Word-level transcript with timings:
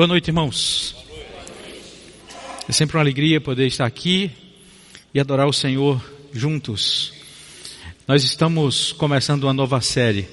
Boa 0.00 0.08
noite, 0.08 0.28
irmãos. 0.28 0.96
É 2.66 2.72
sempre 2.72 2.96
uma 2.96 3.02
alegria 3.02 3.38
poder 3.38 3.66
estar 3.66 3.84
aqui 3.84 4.30
e 5.12 5.20
adorar 5.20 5.46
o 5.46 5.52
Senhor 5.52 6.02
juntos. 6.32 7.12
Nós 8.08 8.24
estamos 8.24 8.92
começando 8.92 9.44
uma 9.44 9.52
nova 9.52 9.78
série. 9.82 10.26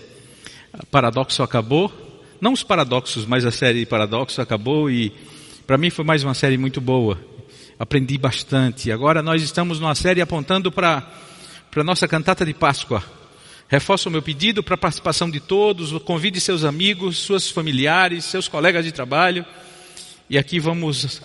Paradoxo 0.89 1.43
acabou. 1.43 1.91
Não 2.39 2.53
os 2.53 2.63
paradoxos, 2.63 3.25
mas 3.25 3.45
a 3.45 3.51
série 3.51 3.85
Paradoxo 3.85 4.41
acabou 4.41 4.89
e 4.89 5.11
para 5.67 5.77
mim 5.77 5.89
foi 5.89 6.05
mais 6.05 6.23
uma 6.23 6.33
série 6.33 6.57
muito 6.57 6.79
boa. 6.79 7.19
Aprendi 7.77 8.17
bastante. 8.17 8.89
Agora 8.89 9.21
nós 9.21 9.43
estamos 9.43 9.81
numa 9.81 9.95
série 9.95 10.21
apontando 10.21 10.71
para 10.71 11.01
para 11.69 11.83
nossa 11.83 12.07
cantata 12.07 12.45
de 12.45 12.53
Páscoa. 12.53 13.03
Reforço 13.69 14.07
o 14.07 14.11
meu 14.11 14.21
pedido 14.21 14.63
para 14.63 14.75
a 14.75 14.77
participação 14.77 15.29
de 15.29 15.41
todos, 15.41 15.91
convide 16.03 16.39
seus 16.39 16.63
amigos, 16.63 17.25
seus 17.25 17.51
familiares, 17.51 18.23
seus 18.23 18.47
colegas 18.47 18.85
de 18.85 18.93
trabalho. 18.93 19.45
E 20.29 20.37
aqui 20.37 20.57
vamos 20.57 21.21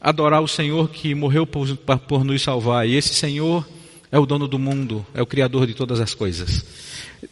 adorar 0.00 0.40
o 0.40 0.48
Senhor 0.48 0.88
que 0.88 1.14
morreu 1.14 1.46
por, 1.46 1.76
por 1.76 2.24
nos 2.24 2.40
salvar. 2.40 2.88
E 2.88 2.94
esse 2.94 3.12
Senhor 3.12 3.66
é 4.10 4.18
o 4.18 4.24
dono 4.24 4.48
do 4.48 4.58
mundo, 4.58 5.04
é 5.12 5.20
o 5.20 5.26
Criador 5.26 5.66
de 5.66 5.74
todas 5.74 6.00
as 6.00 6.14
coisas. 6.14 6.64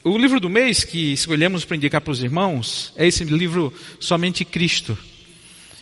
O 0.05 0.19
livro 0.19 0.39
do 0.39 0.51
mês 0.51 0.85
que 0.85 1.13
escolhemos 1.13 1.65
para 1.65 1.77
indicar 1.77 2.03
para 2.03 2.13
os 2.13 2.23
irmãos 2.23 2.93
é 2.97 3.07
esse 3.07 3.25
livro 3.25 3.73
Somente 3.99 4.45
Cristo. 4.45 4.99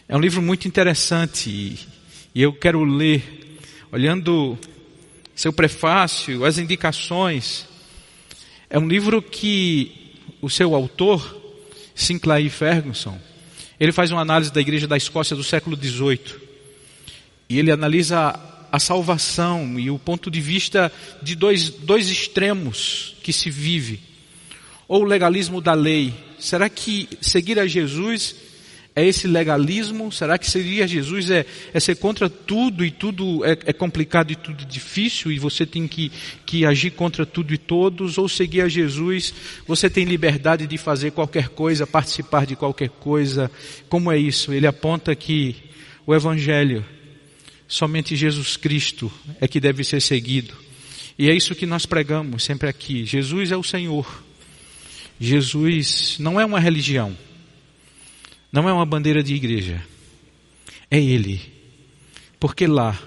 É 0.08 0.16
um 0.16 0.20
livro 0.20 0.40
muito 0.40 0.68
interessante 0.68 1.76
e 2.32 2.42
eu 2.42 2.52
quero 2.52 2.84
ler, 2.84 3.58
olhando 3.90 4.56
seu 5.34 5.52
prefácio, 5.52 6.44
as 6.44 6.58
indicações, 6.58 7.66
é 8.70 8.78
um 8.78 8.86
livro 8.86 9.20
que 9.20 9.90
o 10.40 10.48
seu 10.48 10.76
autor, 10.76 11.36
Sinclair 11.92 12.48
Ferguson, 12.48 13.18
ele 13.80 13.90
faz 13.90 14.12
uma 14.12 14.20
análise 14.20 14.52
da 14.52 14.60
igreja 14.60 14.86
da 14.86 14.96
Escócia 14.96 15.34
do 15.34 15.42
século 15.42 15.76
XVIII. 15.76 16.36
E 17.48 17.58
ele 17.58 17.72
analisa 17.72 18.38
a 18.70 18.78
salvação 18.78 19.76
e 19.80 19.90
o 19.90 19.98
ponto 19.98 20.30
de 20.30 20.40
vista 20.40 20.92
de 21.20 21.34
dois, 21.34 21.68
dois 21.68 22.08
extremos 22.08 23.16
que 23.24 23.32
se 23.32 23.50
vive. 23.50 23.98
Ou 24.86 25.02
o 25.02 25.06
legalismo 25.06 25.60
da 25.60 25.74
lei. 25.74 26.14
Será 26.38 26.68
que 26.68 27.08
seguir 27.20 27.58
a 27.58 27.66
Jesus 27.66 28.36
é 28.94 29.06
esse 29.06 29.28
legalismo? 29.28 30.10
Será 30.10 30.36
que 30.36 30.50
seguir 30.50 30.82
a 30.82 30.86
Jesus 30.86 31.30
é, 31.30 31.46
é 31.72 31.78
ser 31.78 31.96
contra 31.96 32.28
tudo 32.28 32.84
e 32.84 32.90
tudo 32.90 33.44
é, 33.44 33.52
é, 33.66 33.72
complicado 33.72 34.32
e 34.32 34.36
tudo 34.36 34.64
difícil 34.64 35.30
e 35.30 35.38
você 35.38 35.64
tem 35.64 35.86
que, 35.86 36.10
que 36.44 36.66
agir 36.66 36.90
contra 36.90 37.24
tudo 37.24 37.54
e 37.54 37.58
todos? 37.58 38.18
Ou 38.18 38.28
seguir 38.28 38.62
a 38.62 38.68
Jesus, 38.68 39.32
você 39.66 39.88
tem 39.88 40.04
liberdade 40.04 40.66
de 40.66 40.76
fazer 40.76 41.12
qualquer 41.12 41.50
coisa, 41.50 41.86
participar 41.86 42.46
de 42.46 42.56
qualquer 42.56 42.88
coisa? 42.88 43.50
Como 43.88 44.10
é 44.10 44.18
isso? 44.18 44.52
Ele 44.52 44.66
aponta 44.66 45.14
que 45.14 45.56
o 46.04 46.14
Evangelho, 46.14 46.84
somente 47.68 48.16
Jesus 48.16 48.56
Cristo 48.56 49.10
é 49.40 49.46
que 49.46 49.60
deve 49.60 49.84
ser 49.84 50.00
seguido. 50.00 50.54
E 51.16 51.30
é 51.30 51.34
isso 51.34 51.54
que 51.54 51.66
nós 51.66 51.86
pregamos 51.86 52.42
sempre 52.42 52.68
aqui. 52.68 53.04
Jesus 53.04 53.52
é 53.52 53.56
o 53.56 53.62
Senhor. 53.62 54.24
Jesus 55.20 56.16
não 56.18 56.40
é 56.40 56.44
uma 56.44 56.58
religião. 56.58 57.16
Não 58.52 58.68
é 58.68 58.72
uma 58.72 58.86
bandeira 58.86 59.22
de 59.22 59.34
igreja. 59.34 59.82
É 60.90 60.98
Ele. 60.98 61.40
Porque 62.38 62.66
lá 62.66 62.98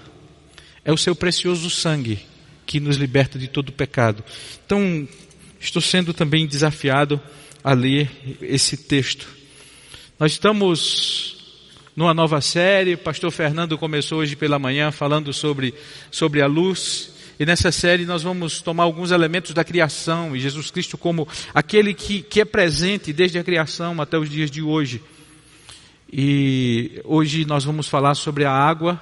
é 0.84 0.92
o 0.92 0.98
seu 0.98 1.14
precioso 1.14 1.68
sangue 1.70 2.18
que 2.66 2.80
nos 2.80 2.96
liberta 2.96 3.38
de 3.38 3.48
todo 3.48 3.72
pecado. 3.72 4.24
Então, 4.64 5.06
estou 5.60 5.82
sendo 5.82 6.12
também 6.12 6.46
desafiado 6.46 7.20
a 7.62 7.72
ler 7.72 8.10
esse 8.40 8.76
texto. 8.76 9.26
Nós 10.18 10.32
estamos 10.32 11.34
numa 11.96 12.12
nova 12.12 12.40
série, 12.40 12.96
pastor 12.96 13.30
Fernando 13.30 13.78
começou 13.78 14.18
hoje 14.18 14.34
pela 14.36 14.58
manhã 14.58 14.90
falando 14.90 15.32
sobre, 15.32 15.74
sobre 16.10 16.42
a 16.42 16.46
luz, 16.46 17.12
e 17.38 17.46
nessa 17.46 17.70
série 17.70 18.04
nós 18.04 18.22
vamos 18.22 18.60
tomar 18.60 18.84
alguns 18.84 19.10
elementos 19.10 19.52
da 19.52 19.64
criação, 19.64 20.34
e 20.34 20.40
Jesus 20.40 20.70
Cristo 20.70 20.98
como 20.98 21.26
aquele 21.52 21.94
que, 21.94 22.22
que 22.22 22.40
é 22.40 22.44
presente 22.44 23.12
desde 23.12 23.38
a 23.38 23.44
criação 23.44 24.00
até 24.00 24.18
os 24.18 24.28
dias 24.28 24.50
de 24.50 24.60
hoje. 24.60 25.00
E 26.16 27.02
hoje 27.02 27.44
nós 27.44 27.64
vamos 27.64 27.88
falar 27.88 28.14
sobre 28.14 28.44
a 28.44 28.52
água. 28.52 29.00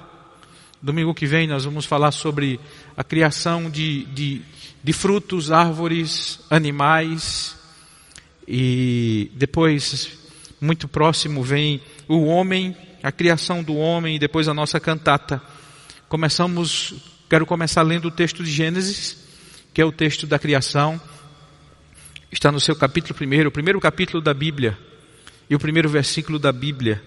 Domingo 0.81 1.13
que 1.13 1.27
vem 1.27 1.45
nós 1.45 1.63
vamos 1.63 1.85
falar 1.85 2.11
sobre 2.11 2.59
a 2.97 3.03
criação 3.03 3.69
de, 3.69 4.05
de, 4.05 4.41
de 4.83 4.93
frutos, 4.93 5.51
árvores, 5.51 6.39
animais. 6.49 7.55
E 8.47 9.29
depois, 9.35 10.17
muito 10.59 10.87
próximo, 10.87 11.43
vem 11.43 11.79
o 12.07 12.25
homem, 12.25 12.75
a 13.03 13.11
criação 13.11 13.61
do 13.61 13.75
homem 13.75 14.15
e 14.15 14.19
depois 14.19 14.47
a 14.47 14.53
nossa 14.55 14.79
cantata. 14.79 15.39
Começamos, 16.09 16.95
quero 17.29 17.45
começar 17.45 17.83
lendo 17.83 18.07
o 18.07 18.11
texto 18.11 18.43
de 18.43 18.49
Gênesis, 18.49 19.17
que 19.71 19.79
é 19.79 19.85
o 19.85 19.91
texto 19.91 20.25
da 20.25 20.39
criação. 20.39 20.99
Está 22.31 22.51
no 22.51 22.59
seu 22.59 22.75
capítulo 22.75 23.13
primeiro, 23.13 23.49
o 23.49 23.51
primeiro 23.51 23.79
capítulo 23.79 24.19
da 24.19 24.33
Bíblia 24.33 24.75
e 25.49 25.55
o 25.55 25.59
primeiro 25.59 25.89
versículo 25.89 26.39
da 26.39 26.51
Bíblia. 26.51 27.01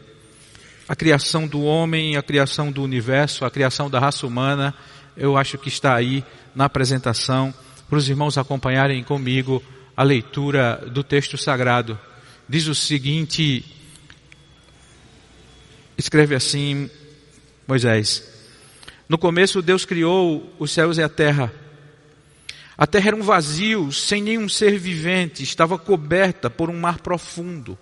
A 0.89 0.95
criação 0.95 1.47
do 1.47 1.63
homem, 1.63 2.17
a 2.17 2.23
criação 2.23 2.71
do 2.71 2.83
universo, 2.83 3.45
a 3.45 3.51
criação 3.51 3.91
da 3.91 3.99
raça 3.99 4.27
humana, 4.27 4.75
eu 5.17 5.37
acho 5.37 5.59
que 5.59 5.69
está 5.69 5.95
aí 5.95 6.25
na 6.55 6.67
apresentação 6.67 7.53
para 7.89 7.99
os 7.99 8.09
irmãos 8.09 8.39
acompanharem 8.39 9.03
comigo 9.03 9.63
a 9.97 10.03
leitura 10.03 10.77
do 10.93 11.03
texto 11.03 11.39
sagrado. 11.39 11.99
Diz 12.49 12.67
o 12.67 12.75
seguinte, 12.75 13.65
escreve 15.97 16.35
assim 16.35 16.91
Moisés: 17.67 18.23
No 19.09 19.19
começo 19.19 19.63
Deus 19.63 19.85
criou 19.85 20.55
os 20.59 20.71
céus 20.71 20.99
e 20.99 21.03
a 21.03 21.09
terra. 21.09 21.53
A 22.79 22.87
terra 22.87 23.09
era 23.09 23.17
um 23.17 23.23
vazio, 23.23 23.91
sem 23.91 24.23
nenhum 24.23 24.49
ser 24.49 24.79
vivente, 24.79 25.43
estava 25.43 25.79
coberta 25.79 26.51
por 26.51 26.69
um 26.69 26.79
mar 26.79 27.01
profundo. 27.01 27.79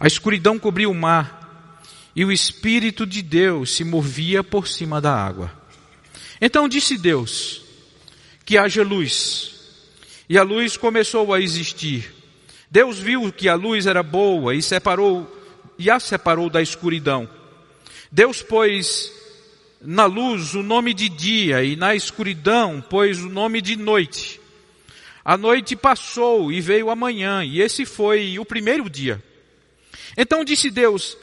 A 0.00 0.06
escuridão 0.06 0.58
cobria 0.58 0.88
o 0.88 0.94
mar 0.94 1.82
e 2.14 2.24
o 2.24 2.32
Espírito 2.32 3.06
de 3.06 3.22
Deus 3.22 3.74
se 3.74 3.84
movia 3.84 4.44
por 4.44 4.66
cima 4.68 5.00
da 5.00 5.14
água. 5.14 5.52
Então 6.40 6.68
disse 6.68 6.96
Deus 6.96 7.62
que 8.44 8.56
haja 8.56 8.82
luz. 8.82 9.56
E 10.28 10.38
a 10.38 10.42
luz 10.42 10.76
começou 10.76 11.32
a 11.32 11.40
existir. 11.40 12.14
Deus 12.70 12.98
viu 12.98 13.32
que 13.32 13.48
a 13.48 13.54
luz 13.54 13.86
era 13.86 14.02
boa 14.02 14.54
e 14.54 14.62
separou 14.62 15.36
e 15.78 15.90
a 15.90 15.98
separou 16.00 16.50
da 16.50 16.60
escuridão. 16.60 17.28
Deus 18.10 18.42
pôs 18.42 19.12
na 19.80 20.06
luz 20.06 20.54
o 20.54 20.62
nome 20.62 20.92
de 20.92 21.08
dia 21.08 21.62
e 21.62 21.76
na 21.76 21.94
escuridão 21.94 22.80
pôs 22.80 23.20
o 23.20 23.28
nome 23.28 23.60
de 23.60 23.76
noite. 23.76 24.40
A 25.24 25.36
noite 25.36 25.76
passou 25.76 26.50
e 26.50 26.60
veio 26.60 26.88
a 26.88 26.96
manhã, 26.96 27.44
e 27.44 27.60
esse 27.60 27.84
foi 27.84 28.38
o 28.38 28.46
primeiro 28.46 28.88
dia. 28.88 29.22
Então 30.18 30.44
disse 30.44 30.68
Deus: 30.68 31.16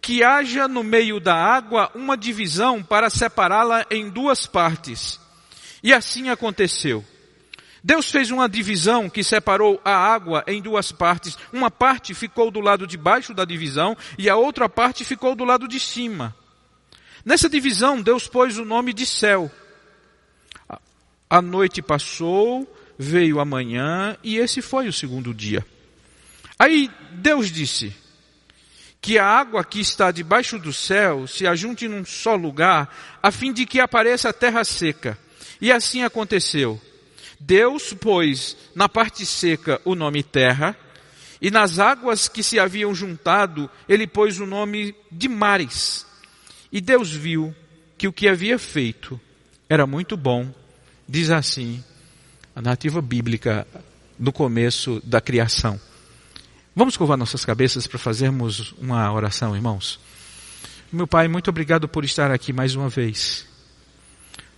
que 0.00 0.24
haja 0.24 0.66
no 0.66 0.82
meio 0.82 1.20
da 1.20 1.34
água 1.34 1.90
uma 1.94 2.16
divisão 2.16 2.82
para 2.82 3.08
separá-la 3.08 3.86
em 3.90 4.10
duas 4.10 4.46
partes. 4.46 5.20
E 5.82 5.92
assim 5.94 6.28
aconteceu. 6.28 7.04
Deus 7.82 8.10
fez 8.10 8.32
uma 8.32 8.48
divisão 8.48 9.08
que 9.08 9.22
separou 9.22 9.80
a 9.84 9.92
água 9.92 10.42
em 10.48 10.60
duas 10.60 10.90
partes. 10.90 11.38
Uma 11.52 11.70
parte 11.70 12.12
ficou 12.12 12.50
do 12.50 12.60
lado 12.60 12.86
de 12.86 12.96
baixo 12.96 13.32
da 13.32 13.44
divisão 13.44 13.96
e 14.18 14.28
a 14.28 14.36
outra 14.36 14.68
parte 14.68 15.04
ficou 15.04 15.36
do 15.36 15.44
lado 15.44 15.68
de 15.68 15.78
cima. 15.78 16.34
Nessa 17.24 17.48
divisão, 17.48 18.02
Deus 18.02 18.26
pôs 18.26 18.58
o 18.58 18.64
nome 18.64 18.92
de 18.92 19.06
céu. 19.06 19.50
A 21.30 21.40
noite 21.40 21.80
passou, 21.80 22.66
veio 22.98 23.38
a 23.38 23.44
manhã 23.44 24.16
e 24.24 24.38
esse 24.38 24.60
foi 24.60 24.88
o 24.88 24.92
segundo 24.92 25.32
dia. 25.32 25.64
Aí 26.58 26.90
Deus 27.12 27.52
disse: 27.52 27.94
que 29.00 29.18
a 29.18 29.24
água 29.24 29.64
que 29.64 29.80
está 29.80 30.10
debaixo 30.10 30.58
do 30.58 30.72
céu 30.72 31.26
se 31.26 31.46
ajunte 31.46 31.86
num 31.88 32.04
só 32.04 32.34
lugar, 32.34 33.18
a 33.22 33.30
fim 33.30 33.52
de 33.52 33.64
que 33.64 33.80
apareça 33.80 34.28
a 34.28 34.32
terra 34.32 34.64
seca. 34.64 35.18
E 35.60 35.70
assim 35.72 36.02
aconteceu. 36.02 36.80
Deus 37.38 37.92
pôs 37.92 38.56
na 38.74 38.88
parte 38.88 39.24
seca 39.24 39.80
o 39.84 39.94
nome 39.94 40.22
terra, 40.22 40.76
e 41.40 41.50
nas 41.50 41.78
águas 41.78 42.26
que 42.26 42.42
se 42.42 42.58
haviam 42.58 42.92
juntado, 42.92 43.70
ele 43.88 44.06
pôs 44.06 44.40
o 44.40 44.46
nome 44.46 44.94
de 45.10 45.28
mares. 45.28 46.04
E 46.72 46.80
Deus 46.80 47.10
viu 47.10 47.54
que 47.96 48.08
o 48.08 48.12
que 48.12 48.28
havia 48.28 48.58
feito 48.58 49.20
era 49.68 49.86
muito 49.86 50.16
bom, 50.16 50.52
diz 51.08 51.30
assim 51.30 51.82
a 52.54 52.60
narrativa 52.60 53.00
bíblica 53.00 53.66
no 54.18 54.32
começo 54.32 55.00
da 55.04 55.20
criação. 55.20 55.80
Vamos 56.78 56.96
curvar 56.96 57.18
nossas 57.18 57.44
cabeças 57.44 57.88
para 57.88 57.98
fazermos 57.98 58.72
uma 58.78 59.12
oração, 59.12 59.56
irmãos. 59.56 59.98
Meu 60.92 61.08
Pai, 61.08 61.26
muito 61.26 61.50
obrigado 61.50 61.88
por 61.88 62.04
estar 62.04 62.30
aqui 62.30 62.52
mais 62.52 62.76
uma 62.76 62.88
vez. 62.88 63.48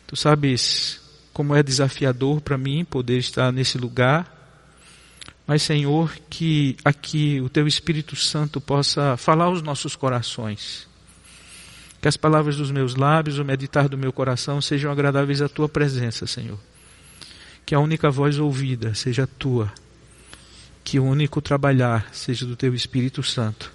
Tu 0.07 0.15
sabes 0.17 1.01
como 1.33 1.55
é 1.55 1.63
desafiador 1.63 2.43
para 2.43 2.59
mim 2.59 2.85
poder 2.85 3.17
estar 3.17 3.51
nesse 3.51 3.79
lugar, 3.79 4.31
Mas, 5.47 5.63
Senhor, 5.63 6.15
que 6.29 6.77
aqui 6.85 7.41
o 7.41 7.49
Teu 7.49 7.67
Espírito 7.67 8.15
Santo 8.15 8.61
possa 8.61 9.17
falar 9.17 9.47
aos 9.47 9.63
nossos 9.63 9.97
corações. 9.97 10.87
Que 12.03 12.09
as 12.09 12.19
palavras 12.19 12.59
dos 12.59 12.71
meus 12.71 12.97
lábios, 12.97 13.39
o 13.39 13.45
meditar 13.47 13.89
do 13.89 13.97
meu 13.97 14.13
coração 14.13 14.61
sejam 14.61 14.93
agradáveis 14.93 15.41
à 15.41 15.49
Tua 15.49 15.71
presença, 15.71 16.27
Senhor. 16.27 16.59
Que 17.65 17.75
a 17.75 17.81
única 17.81 18.11
voz 18.11 18.39
ouvida 18.39 18.95
seja 18.95 19.25
a 19.25 19.27
Tua. 19.27 19.73
Que 20.91 20.99
o 20.99 21.05
único 21.05 21.41
trabalhar 21.41 22.09
seja 22.13 22.45
do 22.45 22.57
Teu 22.57 22.75
Espírito 22.75 23.23
Santo. 23.23 23.73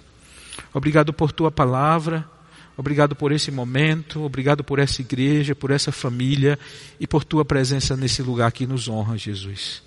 Obrigado 0.74 1.14
por 1.14 1.32
Tua 1.32 1.50
palavra. 1.50 2.28
Obrigado 2.76 3.16
por 3.16 3.32
esse 3.32 3.50
momento, 3.50 4.22
obrigado 4.22 4.62
por 4.62 4.78
essa 4.78 5.00
igreja, 5.00 5.54
por 5.54 5.70
essa 5.70 5.90
família 5.90 6.58
e 7.00 7.06
por 7.06 7.24
tua 7.24 7.42
presença 7.42 7.96
nesse 7.96 8.20
lugar 8.20 8.52
que 8.52 8.66
nos 8.66 8.86
honra, 8.86 9.16
Jesus. 9.16 9.82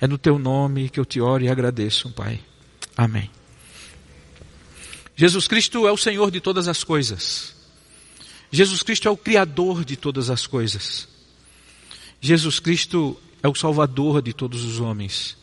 É 0.00 0.06
no 0.06 0.16
teu 0.16 0.38
nome 0.38 0.88
que 0.88 0.98
eu 0.98 1.04
te 1.04 1.20
oro 1.20 1.44
e 1.44 1.50
agradeço, 1.50 2.08
Pai. 2.08 2.40
Amém. 2.96 3.30
Jesus 5.14 5.46
Cristo 5.46 5.86
é 5.86 5.92
o 5.92 5.96
Senhor 5.98 6.30
de 6.30 6.40
todas 6.40 6.68
as 6.68 6.82
coisas. 6.82 7.54
Jesus 8.50 8.82
Cristo 8.82 9.08
é 9.08 9.10
o 9.10 9.16
Criador 9.18 9.84
de 9.84 9.94
todas 9.94 10.30
as 10.30 10.46
coisas. 10.46 11.06
Jesus 12.18 12.58
Cristo 12.58 13.14
é 13.42 13.48
o 13.48 13.54
Salvador 13.54 14.22
de 14.22 14.32
todos 14.32 14.64
os 14.64 14.80
homens. 14.80 15.41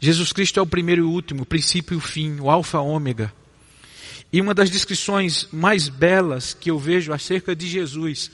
Jesus 0.00 0.32
Cristo 0.32 0.58
é 0.58 0.62
o 0.62 0.66
primeiro 0.66 1.02
e 1.02 1.04
o 1.04 1.10
último, 1.10 1.42
o 1.42 1.46
princípio 1.46 1.94
e 1.94 1.96
o 1.98 2.00
fim, 2.00 2.40
o 2.40 2.50
Alfa 2.50 2.78
e 2.78 2.80
Ômega. 2.80 3.32
E 4.32 4.40
uma 4.40 4.54
das 4.54 4.70
descrições 4.70 5.46
mais 5.52 5.88
belas 5.88 6.54
que 6.54 6.70
eu 6.70 6.78
vejo 6.78 7.12
acerca 7.12 7.54
de 7.54 7.68
Jesus 7.68 8.30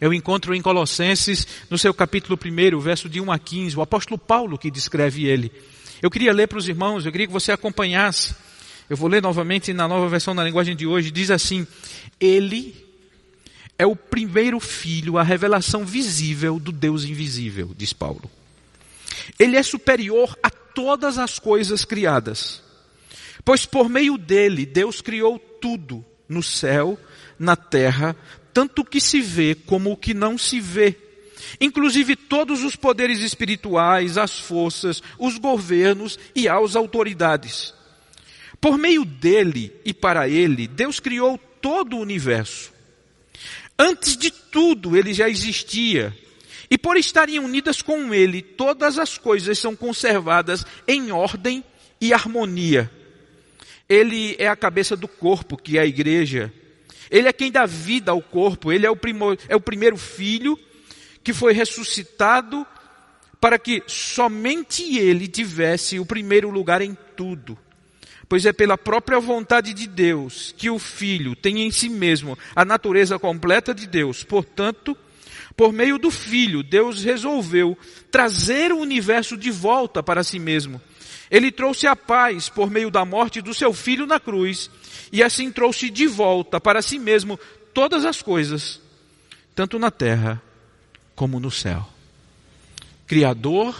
eu 0.00 0.12
encontro 0.12 0.54
em 0.54 0.60
Colossenses, 0.60 1.46
no 1.70 1.78
seu 1.78 1.94
capítulo 1.94 2.38
1, 2.38 2.78
verso 2.78 3.08
de 3.08 3.20
1 3.20 3.32
a 3.32 3.38
15, 3.38 3.76
o 3.76 3.80
apóstolo 3.80 4.18
Paulo 4.18 4.58
que 4.58 4.70
descreve 4.70 5.26
ele. 5.26 5.52
Eu 6.02 6.10
queria 6.10 6.32
ler 6.32 6.48
para 6.48 6.58
os 6.58 6.68
irmãos, 6.68 7.06
eu 7.06 7.12
queria 7.12 7.26
que 7.26 7.32
você 7.32 7.52
acompanhasse. 7.52 8.34
Eu 8.90 8.96
vou 8.96 9.08
ler 9.08 9.22
novamente 9.22 9.72
na 9.72 9.88
nova 9.88 10.08
versão 10.08 10.34
na 10.34 10.44
linguagem 10.44 10.76
de 10.76 10.86
hoje. 10.86 11.10
Diz 11.10 11.30
assim: 11.30 11.66
Ele 12.20 12.74
é 13.78 13.86
o 13.86 13.96
primeiro 13.96 14.60
filho, 14.60 15.16
a 15.16 15.22
revelação 15.22 15.86
visível 15.86 16.58
do 16.58 16.70
Deus 16.70 17.04
invisível, 17.04 17.72
diz 17.74 17.92
Paulo. 17.92 18.30
Ele 19.38 19.56
é 19.56 19.62
superior 19.62 20.36
a 20.42 20.50
todas 20.74 21.18
as 21.18 21.38
coisas 21.38 21.84
criadas, 21.84 22.62
pois 23.44 23.64
por 23.64 23.88
meio 23.88 24.18
dele 24.18 24.66
Deus 24.66 25.00
criou 25.00 25.38
tudo 25.38 26.04
no 26.28 26.42
céu, 26.42 26.98
na 27.38 27.56
terra, 27.56 28.16
tanto 28.52 28.82
o 28.82 28.84
que 28.84 29.00
se 29.00 29.20
vê 29.20 29.54
como 29.54 29.92
o 29.92 29.96
que 29.96 30.14
não 30.14 30.36
se 30.36 30.60
vê. 30.60 30.96
Inclusive 31.60 32.16
todos 32.16 32.62
os 32.64 32.76
poderes 32.76 33.20
espirituais, 33.20 34.16
as 34.16 34.38
forças, 34.38 35.02
os 35.18 35.38
governos 35.38 36.18
e 36.34 36.48
as 36.48 36.76
autoridades. 36.76 37.74
Por 38.60 38.78
meio 38.78 39.04
dele 39.04 39.72
e 39.84 39.92
para 39.92 40.28
ele, 40.28 40.66
Deus 40.66 41.00
criou 41.00 41.38
todo 41.60 41.96
o 41.96 42.00
universo. 42.00 42.72
Antes 43.78 44.16
de 44.16 44.30
tudo, 44.30 44.96
ele 44.96 45.12
já 45.12 45.28
existia. 45.28 46.16
E 46.70 46.78
por 46.78 46.96
estarem 46.96 47.38
unidas 47.38 47.82
com 47.82 48.14
ele, 48.14 48.42
todas 48.42 48.98
as 48.98 49.18
coisas 49.18 49.58
são 49.58 49.76
conservadas 49.76 50.64
em 50.86 51.12
ordem 51.12 51.62
e 52.00 52.12
harmonia. 52.12 52.90
Ele 53.88 54.34
é 54.38 54.48
a 54.48 54.56
cabeça 54.56 54.96
do 54.96 55.06
corpo, 55.06 55.56
que 55.56 55.78
é 55.78 55.82
a 55.82 55.86
igreja. 55.86 56.52
Ele 57.10 57.28
é 57.28 57.32
quem 57.32 57.50
dá 57.50 57.66
vida 57.66 58.12
ao 58.12 58.22
corpo, 58.22 58.72
ele 58.72 58.86
é 58.86 58.90
o, 58.90 58.96
primor, 58.96 59.36
é 59.48 59.54
o 59.54 59.60
primeiro 59.60 59.96
filho 59.96 60.58
que 61.22 61.32
foi 61.32 61.52
ressuscitado 61.52 62.66
para 63.40 63.58
que 63.58 63.82
somente 63.86 64.96
ele 64.96 65.28
tivesse 65.28 65.98
o 65.98 66.06
primeiro 66.06 66.50
lugar 66.50 66.80
em 66.80 66.96
tudo. 67.14 67.58
Pois 68.28 68.46
é 68.46 68.52
pela 68.52 68.78
própria 68.78 69.20
vontade 69.20 69.74
de 69.74 69.86
Deus 69.86 70.54
que 70.56 70.70
o 70.70 70.78
Filho 70.78 71.36
tem 71.36 71.60
em 71.60 71.70
si 71.70 71.88
mesmo 71.88 72.38
a 72.56 72.64
natureza 72.64 73.18
completa 73.18 73.74
de 73.74 73.86
Deus. 73.86 74.24
Portanto, 74.24 74.96
por 75.56 75.72
meio 75.72 75.98
do 75.98 76.10
Filho, 76.10 76.62
Deus 76.62 77.02
resolveu 77.04 77.78
trazer 78.10 78.72
o 78.72 78.78
universo 78.78 79.36
de 79.36 79.50
volta 79.50 80.02
para 80.02 80.24
si 80.24 80.38
mesmo. 80.38 80.80
Ele 81.30 81.50
trouxe 81.50 81.86
a 81.86 81.96
paz 81.96 82.48
por 82.48 82.70
meio 82.70 82.90
da 82.90 83.04
morte 83.04 83.40
do 83.40 83.54
seu 83.54 83.72
Filho 83.72 84.06
na 84.06 84.20
cruz 84.20 84.70
e 85.12 85.22
assim 85.22 85.50
trouxe 85.50 85.90
de 85.90 86.06
volta 86.06 86.60
para 86.60 86.82
si 86.82 86.98
mesmo 86.98 87.38
todas 87.72 88.04
as 88.04 88.20
coisas, 88.20 88.80
tanto 89.54 89.78
na 89.78 89.90
terra 89.90 90.42
como 91.14 91.40
no 91.40 91.50
céu. 91.50 91.88
Criador, 93.06 93.74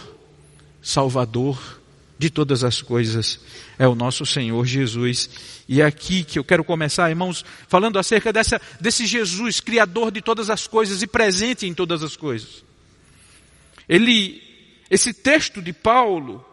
Salvador 0.81 1.81
de 2.17 2.29
todas 2.29 2.63
as 2.63 2.81
coisas 2.81 3.39
é 3.77 3.87
o 3.87 3.95
nosso 3.95 4.25
Senhor 4.25 4.65
Jesus. 4.65 5.29
E 5.67 5.81
é 5.81 5.85
aqui 5.85 6.23
que 6.23 6.37
eu 6.37 6.43
quero 6.43 6.63
começar, 6.63 7.09
irmãos, 7.09 7.43
falando 7.67 7.97
acerca 7.97 8.31
dessa, 8.31 8.61
desse 8.79 9.05
Jesus, 9.05 9.59
Criador 9.59 10.11
de 10.11 10.21
todas 10.21 10.49
as 10.49 10.67
coisas 10.67 11.01
e 11.01 11.07
presente 11.07 11.65
em 11.65 11.73
todas 11.73 12.03
as 12.03 12.15
coisas. 12.15 12.63
Ele, 13.89 14.41
esse 14.89 15.13
texto 15.13 15.61
de 15.61 15.73
Paulo, 15.73 16.45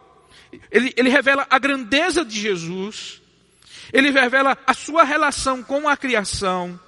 ele, 0.71 0.95
ele 0.97 1.11
revela 1.11 1.47
a 1.51 1.59
grandeza 1.59 2.25
de 2.25 2.41
Jesus, 2.41 3.21
ele 3.93 4.11
revela 4.11 4.57
a 4.67 4.73
sua 4.73 5.05
relação 5.05 5.63
com 5.63 5.89
a 5.89 5.97
criação. 5.97 6.81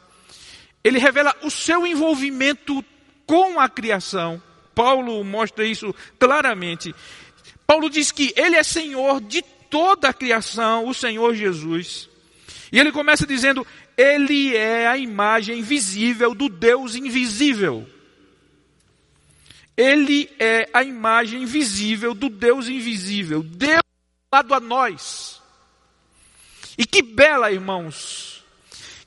Ele 0.83 0.99
revela 0.99 1.35
o 1.43 1.51
seu 1.51 1.87
envolvimento 1.87 2.85
com 3.27 3.61
a 3.61 3.69
criação. 3.69 4.43
Paulo 4.75 5.23
mostra 5.25 5.67
isso 5.67 5.95
claramente. 6.19 6.95
Paulo 7.67 7.89
diz 7.89 8.11
que 8.11 8.33
ele 8.37 8.57
é 8.57 8.63
Senhor 8.63 9.21
de 9.21 9.43
toda 9.71 10.09
a 10.09 10.13
criação, 10.13 10.87
o 10.87 10.95
Senhor 10.95 11.35
Jesus. 11.35 12.09
E 12.75 12.81
ele 12.81 12.91
começa 12.91 13.25
dizendo: 13.25 13.65
Ele 13.97 14.57
é 14.57 14.89
a 14.89 14.99
imagem 14.99 15.63
visível 15.63 16.35
do 16.35 16.49
Deus 16.49 16.97
invisível. 16.97 17.89
Ele 19.77 20.29
é 20.41 20.69
a 20.75 20.83
imagem 20.83 21.47
visível 21.47 22.15
do 22.15 22.29
Deus 22.29 22.67
invisível. 22.67 23.45
Deus 23.45 23.85
lado 24.33 24.53
a 24.53 24.59
nós. 24.59 25.41
E 26.77 26.85
que 26.85 27.01
bela, 27.01 27.53
irmãos, 27.53 28.45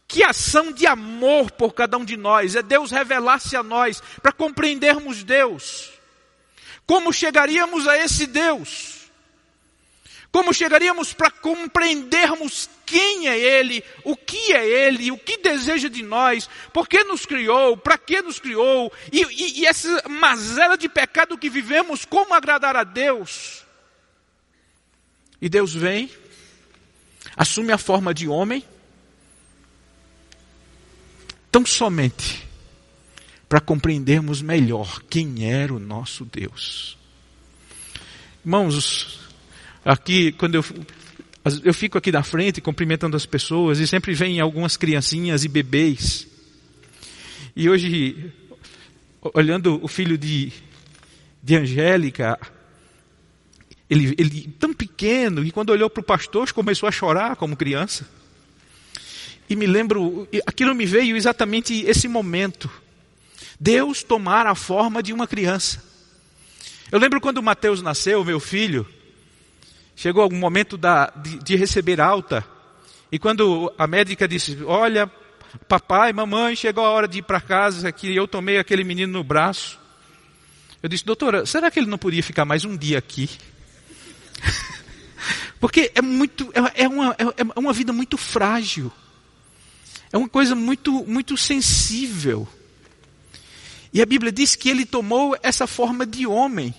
que 0.08 0.24
ação 0.24 0.72
de 0.72 0.88
amor 0.88 1.52
por 1.52 1.74
cada 1.74 1.98
um 1.98 2.06
de 2.06 2.16
nós, 2.16 2.56
é 2.56 2.64
Deus 2.64 2.90
revelar-se 2.90 3.58
a 3.58 3.64
nós 3.64 4.02
para 4.22 4.32
compreendermos 4.32 5.26
Deus. 5.26 5.92
Como 6.86 7.12
chegaríamos 7.12 7.86
a 7.86 7.98
esse 7.98 8.28
Deus? 8.28 8.97
Como 10.32 10.54
chegaríamos 10.54 11.14
para 11.14 11.32
compreendermos 11.32 12.70
quem 12.86 13.28
é 13.28 13.38
Ele, 13.38 13.84
o 14.04 14.16
que 14.16 14.54
é 14.54 14.88
Ele, 14.88 15.12
o 15.12 15.18
que 15.18 15.38
deseja 15.38 15.90
de 15.90 16.04
nós, 16.04 16.50
por 16.72 16.88
que 16.88 17.04
nos 17.04 17.26
criou, 17.26 17.76
para 17.76 17.98
que 17.98 18.22
nos 18.22 18.40
criou, 18.40 18.92
e, 19.12 19.24
e, 19.24 19.62
e 19.62 19.66
essa 19.66 20.04
mazela 20.10 20.78
de 20.78 20.88
pecado 20.88 21.38
que 21.38 21.50
vivemos, 21.50 22.06
como 22.06 22.34
agradar 22.34 22.76
a 22.76 22.84
Deus? 22.84 23.66
E 25.42 25.50
Deus 25.50 25.74
vem 25.74 26.10
assume 27.38 27.72
a 27.72 27.78
forma 27.78 28.16
de 28.16 28.28
homem, 28.28 28.64
tão 31.52 31.64
somente 31.64 32.48
para 33.48 33.62
compreendermos 33.62 34.42
melhor 34.42 35.02
quem 35.04 35.50
era 35.50 35.74
o 35.74 35.80
nosso 35.80 36.26
Deus. 36.26 36.98
Irmãos, 38.44 39.20
aqui, 39.88 40.34
quando 40.34 40.56
eu, 40.56 40.66
eu 41.64 41.74
fico 41.74 41.98
aqui 41.98 42.12
na 42.12 42.22
frente 42.22 42.60
cumprimentando 42.60 43.16
as 43.16 43.26
pessoas, 43.26 43.80
e 43.80 43.88
sempre 43.88 44.14
vem 44.14 44.42
algumas 44.42 44.76
criancinhas 44.76 45.46
e 45.46 45.48
bebês. 45.48 46.28
E 47.56 47.70
hoje, 47.70 48.32
olhando 49.34 49.80
o 49.82 49.88
filho 49.88 50.18
de, 50.18 50.52
de 51.42 51.56
Angélica, 51.56 52.38
ele, 53.90 54.14
ele 54.18 54.54
tão 54.60 54.74
pequeno, 54.74 55.44
e 55.44 55.52
quando 55.52 55.70
olhou 55.70 55.90
para 55.90 56.02
o 56.02 56.06
pastor, 56.06 56.52
começou 56.52 56.90
a 56.90 56.92
chorar 56.92 57.38
como 57.38 57.56
criança. 57.56 58.06
E 59.50 59.56
me 59.56 59.66
lembro, 59.66 60.28
aquilo 60.46 60.76
me 60.76 60.86
veio 60.86 61.16
exatamente 61.16 61.86
esse 61.86 62.10
momento. 62.10 62.70
Deus 63.58 64.04
tomar 64.04 64.46
a 64.46 64.54
forma 64.54 65.02
de 65.02 65.14
uma 65.14 65.26
criança. 65.26 65.82
Eu 66.92 67.00
lembro 67.00 67.22
quando 67.22 67.42
Mateus 67.42 67.82
nasceu, 67.82 68.24
meu 68.26 68.42
filho, 68.42 68.86
chegou 69.98 70.22
algum 70.22 70.38
momento 70.38 70.78
da, 70.78 71.08
de, 71.10 71.40
de 71.40 71.56
receber 71.58 72.00
alta, 72.00 72.46
e 73.12 73.18
quando 73.18 73.74
a 73.78 73.88
médica 73.88 74.28
disse: 74.28 74.64
Olha, 74.64 75.12
papai, 75.68 76.14
mamãe, 76.14 76.56
chegou 76.56 76.86
a 76.86 76.92
hora 76.92 77.08
de 77.08 77.20
ir 77.20 77.24
para 77.24 77.42
casa, 77.42 77.92
que 77.92 78.16
eu 78.16 78.28
tomei 78.28 78.60
aquele 78.60 78.84
menino 78.84 79.12
no 79.12 79.24
braço. 79.24 79.80
Eu 80.84 80.88
disse: 80.88 81.04
Doutora, 81.04 81.46
será 81.46 81.72
que 81.72 81.80
ele 81.80 81.90
não 81.90 81.98
podia 81.98 82.22
ficar 82.22 82.46
mais 82.46 82.64
um 82.64 82.78
dia 82.78 82.98
aqui? 82.98 83.30
Porque 85.60 85.92
é 85.96 86.02
muito, 86.02 86.52
é, 86.54 86.84
é 86.84 86.88
uma, 86.88 87.14
é, 87.14 87.42
é 87.56 87.60
uma 87.60 87.74
vida 87.74 87.92
muito 87.92 88.18
frágil. 88.18 88.92
É 90.12 90.18
uma 90.18 90.30
coisa 90.30 90.54
muito, 90.54 91.04
muito 91.06 91.36
sensível. 91.36 92.48
E 93.92 94.02
a 94.02 94.06
Bíblia 94.06 94.32
diz 94.32 94.56
que 94.56 94.70
ele 94.70 94.86
tomou 94.86 95.36
essa 95.42 95.66
forma 95.66 96.06
de 96.06 96.28
homem. 96.28 96.74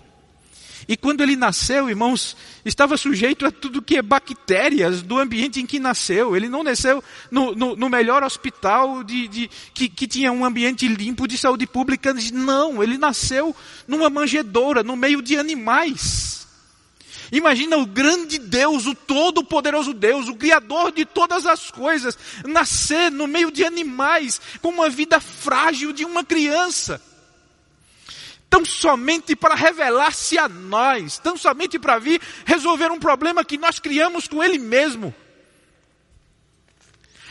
E 0.87 0.97
quando 0.97 1.23
ele 1.23 1.35
nasceu, 1.35 1.89
irmãos, 1.89 2.37
estava 2.65 2.97
sujeito 2.97 3.47
a 3.47 3.51
tudo 3.51 3.83
que 3.83 3.97
é 3.97 4.03
bactérias 4.03 5.03
do 5.03 5.19
ambiente 5.19 5.61
em 5.61 5.67
que 5.67 5.79
nasceu. 5.79 6.37
Ele 6.37 6.49
não 6.49 6.63
nasceu 6.63 7.03
no, 7.31 7.55
no, 7.55 7.75
no 7.75 7.89
melhor 7.89 8.23
hospital 8.23 9.03
de, 9.03 9.27
de, 9.29 9.51
que, 9.75 9.89
que 9.89 10.07
tinha 10.07 10.31
um 10.31 10.45
ambiente 10.45 10.87
limpo 10.87 11.27
de 11.27 11.37
saúde 11.37 11.67
pública. 11.67 12.15
Não, 12.33 12.83
ele 12.83 12.99
nasceu 12.99 13.55
numa 13.87 14.09
manjedoura, 14.09 14.83
no 14.83 14.97
meio 14.97 15.21
de 15.23 15.37
animais. 15.37 16.47
Imagina 17.31 17.77
o 17.77 17.85
grande 17.85 18.39
Deus, 18.39 18.87
o 18.87 18.95
todo-poderoso 18.95 19.93
Deus, 19.93 20.29
o 20.29 20.35
Criador 20.35 20.93
de 20.93 21.05
todas 21.05 21.45
as 21.45 21.71
coisas, 21.71 22.17
nascer 22.47 23.11
no 23.11 23.27
meio 23.27 23.51
de 23.51 23.65
animais, 23.65 24.41
com 24.63 24.69
uma 24.69 24.89
vida 24.89 25.21
frágil 25.21 25.93
de 25.93 26.05
uma 26.05 26.25
criança 26.25 27.03
tão 28.49 28.65
somente 28.65 29.37
para 29.37 29.55
revelar-se 29.55 30.39
a 30.39 30.49
nós, 30.49 31.19
tão 31.19 31.37
somente 31.37 31.79
para 31.79 31.99
vir 31.99 32.21
resolver 32.45 32.91
um 32.91 32.99
problema 32.99 33.45
que 33.45 33.59
nós 33.59 33.79
criamos 33.79 34.27
com 34.27 34.43
Ele 34.43 34.59
mesmo. 34.59 35.15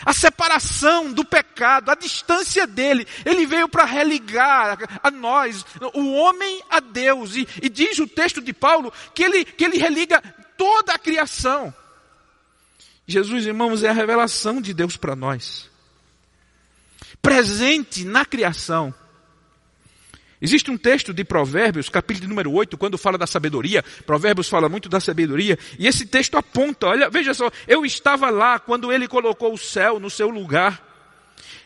A 0.05 0.13
separação 0.13 1.11
do 1.11 1.25
pecado, 1.25 1.89
a 1.89 1.95
distância 1.95 2.67
dele, 2.67 3.07
ele 3.25 3.45
veio 3.45 3.67
para 3.67 3.83
religar 3.83 4.77
a 5.01 5.09
nós, 5.09 5.65
o 5.93 6.13
homem 6.13 6.61
a 6.69 6.79
Deus, 6.79 7.35
e, 7.35 7.47
e 7.61 7.67
diz 7.67 7.97
o 7.97 8.07
texto 8.07 8.39
de 8.39 8.53
Paulo 8.53 8.93
que 9.13 9.23
ele, 9.23 9.43
que 9.43 9.65
ele 9.65 9.77
religa 9.77 10.21
toda 10.55 10.93
a 10.93 10.99
criação. 10.99 11.73
Jesus, 13.07 13.45
irmãos, 13.45 13.83
é 13.83 13.89
a 13.89 13.93
revelação 13.93 14.61
de 14.61 14.73
Deus 14.73 14.95
para 14.95 15.15
nós. 15.15 15.69
Presente 17.21 18.05
na 18.05 18.23
criação 18.23 18.93
Existe 20.41 20.69
um 20.69 20.77
texto 20.77 21.13
de 21.13 21.23
Provérbios, 21.23 21.89
capítulo 21.89 22.29
número 22.29 22.51
8, 22.51 22.77
quando 22.77 22.97
fala 22.97 23.17
da 23.17 23.25
sabedoria. 23.25 23.83
Provérbios 24.05 24.47
fala 24.47 24.69
muito 24.69 24.87
da 24.87 24.99
sabedoria. 24.99 25.57
E 25.79 25.87
esse 25.87 26.05
texto 26.05 26.37
aponta, 26.37 26.87
olha, 26.87 27.09
veja 27.09 27.33
só, 27.33 27.49
eu 27.67 27.85
estava 27.85 28.29
lá 28.29 28.59
quando 28.59 28.91
ele 28.91 29.07
colocou 29.07 29.53
o 29.53 29.57
céu 29.57 29.99
no 29.99 30.09
seu 30.09 30.29
lugar. 30.29 30.86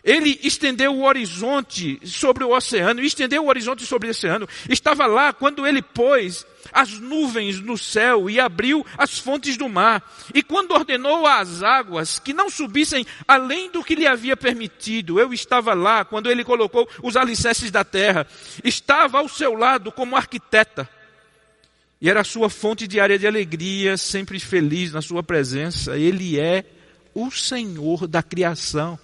Ele 0.03 0.39
estendeu 0.41 0.95
o 0.95 1.03
horizonte 1.03 1.99
sobre 2.03 2.43
o 2.43 2.55
oceano, 2.55 3.01
estendeu 3.01 3.45
o 3.45 3.47
horizonte 3.47 3.85
sobre 3.85 4.07
o 4.07 4.11
oceano. 4.11 4.47
Estava 4.67 5.05
lá 5.05 5.31
quando 5.31 5.65
ele 5.65 5.81
pôs 5.81 6.45
as 6.73 6.99
nuvens 6.99 7.59
no 7.59 7.77
céu 7.77 8.29
e 8.29 8.39
abriu 8.39 8.85
as 8.97 9.19
fontes 9.19 9.57
do 9.57 9.69
mar. 9.69 10.03
E 10.33 10.41
quando 10.41 10.71
ordenou 10.71 11.27
às 11.27 11.61
águas 11.61 12.17
que 12.17 12.33
não 12.33 12.49
subissem 12.49 13.05
além 13.27 13.69
do 13.69 13.83
que 13.83 13.93
lhe 13.93 14.07
havia 14.07 14.35
permitido, 14.35 15.19
eu 15.19 15.33
estava 15.33 15.73
lá 15.73 16.03
quando 16.03 16.31
ele 16.31 16.43
colocou 16.43 16.89
os 17.03 17.15
alicerces 17.15 17.69
da 17.69 17.83
terra. 17.83 18.25
Estava 18.63 19.19
ao 19.19 19.29
seu 19.29 19.53
lado 19.53 19.91
como 19.91 20.15
arquiteta. 20.15 20.89
E 22.01 22.09
era 22.09 22.21
a 22.21 22.23
sua 22.23 22.49
fonte 22.49 22.87
diária 22.87 23.19
de 23.19 23.27
alegria, 23.27 23.95
sempre 23.95 24.39
feliz 24.39 24.91
na 24.91 25.03
sua 25.03 25.21
presença. 25.21 25.95
Ele 25.95 26.39
é 26.39 26.65
o 27.13 27.29
Senhor 27.29 28.07
da 28.07 28.23
criação. 28.23 28.97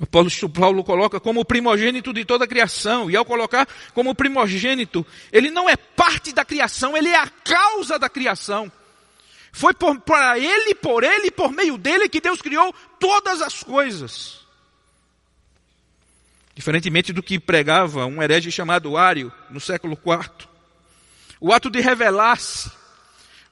O 0.00 0.06
Paulo 0.48 0.82
coloca 0.82 1.20
como 1.20 1.44
primogênito 1.44 2.10
de 2.12 2.24
toda 2.24 2.46
a 2.46 2.48
criação, 2.48 3.10
e 3.10 3.16
ao 3.16 3.24
colocar 3.24 3.68
como 3.92 4.14
primogênito, 4.14 5.06
ele 5.30 5.50
não 5.50 5.68
é 5.68 5.76
parte 5.76 6.32
da 6.32 6.42
criação, 6.42 6.96
ele 6.96 7.10
é 7.10 7.18
a 7.18 7.28
causa 7.28 7.98
da 7.98 8.08
criação. 8.08 8.72
Foi 9.52 9.74
para 9.74 10.38
ele, 10.38 10.74
por 10.74 11.04
ele 11.04 11.30
por 11.30 11.52
meio 11.52 11.76
dele 11.76 12.08
que 12.08 12.20
Deus 12.20 12.40
criou 12.40 12.72
todas 12.98 13.42
as 13.42 13.62
coisas. 13.62 14.40
Diferentemente 16.54 17.12
do 17.12 17.22
que 17.22 17.38
pregava 17.38 18.06
um 18.06 18.22
herege 18.22 18.50
chamado 18.50 18.96
Ário 18.96 19.30
no 19.50 19.60
século 19.60 19.94
IV. 19.94 20.48
O 21.38 21.52
ato 21.52 21.68
de 21.68 21.80
revelar-se 21.80 22.70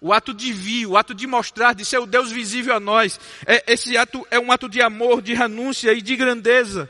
o 0.01 0.13
ato 0.13 0.33
de 0.33 0.53
vir, 0.53 0.87
o 0.87 0.97
ato 0.97 1.15
de 1.15 1.27
mostrar, 1.27 1.75
de 1.75 1.85
ser 1.85 1.99
o 1.99 2.07
Deus 2.07 2.31
visível 2.31 2.75
a 2.75 2.81
nós. 2.81 3.19
É, 3.47 3.73
esse 3.73 3.97
ato 3.97 4.27
é 4.31 4.39
um 4.39 4.53
ato 4.53 4.69
de 4.69 4.81
amor, 4.81 5.21
de 5.21 5.35
renúncia 5.35 5.93
e 5.93 6.01
de 6.01 6.17
grandeza. 6.17 6.89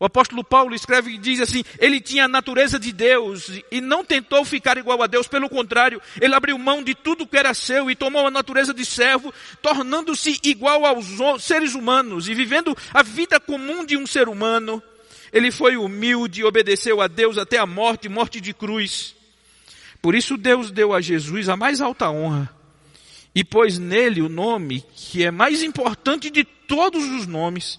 O 0.00 0.04
apóstolo 0.04 0.44
Paulo 0.44 0.74
escreve 0.74 1.10
e 1.12 1.18
diz 1.18 1.40
assim: 1.40 1.64
ele 1.78 2.00
tinha 2.00 2.26
a 2.26 2.28
natureza 2.28 2.78
de 2.78 2.92
Deus 2.92 3.50
e 3.70 3.80
não 3.80 4.04
tentou 4.04 4.44
ficar 4.44 4.78
igual 4.78 5.02
a 5.02 5.08
Deus, 5.08 5.26
pelo 5.26 5.48
contrário, 5.48 6.00
ele 6.20 6.34
abriu 6.34 6.56
mão 6.56 6.84
de 6.84 6.94
tudo 6.94 7.26
que 7.26 7.36
era 7.36 7.52
seu 7.52 7.90
e 7.90 7.96
tomou 7.96 8.26
a 8.26 8.30
natureza 8.30 8.72
de 8.72 8.84
servo, 8.84 9.34
tornando-se 9.60 10.38
igual 10.44 10.86
aos 10.86 11.06
seres 11.42 11.74
humanos 11.74 12.28
e 12.28 12.34
vivendo 12.34 12.76
a 12.94 13.02
vida 13.02 13.40
comum 13.40 13.84
de 13.84 13.96
um 13.96 14.06
ser 14.06 14.28
humano. 14.28 14.80
Ele 15.32 15.50
foi 15.50 15.76
humilde 15.76 16.40
e 16.40 16.44
obedeceu 16.44 17.00
a 17.00 17.08
Deus 17.08 17.36
até 17.36 17.58
a 17.58 17.66
morte 17.66 18.08
morte 18.08 18.40
de 18.40 18.54
cruz. 18.54 19.17
Por 20.00 20.14
isso 20.14 20.36
Deus 20.36 20.70
deu 20.70 20.94
a 20.94 21.00
Jesus 21.00 21.48
a 21.48 21.56
mais 21.56 21.80
alta 21.80 22.10
honra 22.10 22.58
e 23.34 23.44
pôs 23.44 23.78
nele 23.78 24.22
o 24.22 24.28
nome 24.28 24.84
que 24.94 25.24
é 25.24 25.30
mais 25.30 25.62
importante 25.62 26.30
de 26.30 26.44
todos 26.44 27.04
os 27.04 27.26
nomes, 27.26 27.78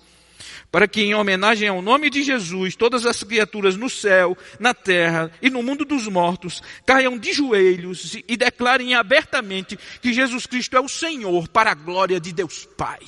para 0.71 0.88
que 0.88 1.01
em 1.01 1.15
homenagem 1.15 1.67
ao 1.67 1.81
nome 1.81 2.09
de 2.09 2.23
Jesus, 2.23 2.75
todas 2.75 3.05
as 3.05 3.23
criaturas 3.23 3.75
no 3.75 3.89
céu, 3.89 4.38
na 4.59 4.73
terra 4.73 5.31
e 5.41 5.49
no 5.49 5.63
mundo 5.63 5.83
dos 5.83 6.07
mortos 6.07 6.61
caiam 6.85 7.17
de 7.17 7.33
joelhos 7.33 8.15
e 8.27 8.38
declarem 8.38 8.93
abertamente 8.93 9.77
que 10.01 10.13
Jesus 10.13 10.45
Cristo 10.45 10.77
é 10.77 10.79
o 10.79 10.88
Senhor 10.88 11.47
para 11.47 11.71
a 11.71 11.75
glória 11.75 12.19
de 12.19 12.31
Deus 12.31 12.67
Pai. 12.77 12.99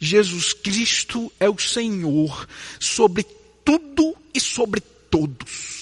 Jesus 0.00 0.52
Cristo 0.52 1.32
é 1.38 1.48
o 1.48 1.58
Senhor 1.58 2.46
sobre 2.78 3.24
tudo 3.64 4.16
e 4.34 4.40
sobre 4.40 4.80
todos 4.80 5.77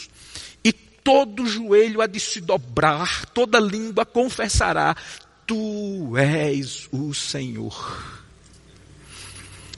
todo 1.06 1.46
joelho 1.46 2.02
há 2.02 2.08
de 2.08 2.18
se 2.18 2.40
dobrar, 2.40 3.26
toda 3.26 3.60
língua 3.60 4.04
confessará: 4.04 4.96
Tu 5.46 6.16
és 6.16 6.88
o 6.90 7.14
Senhor. 7.14 8.26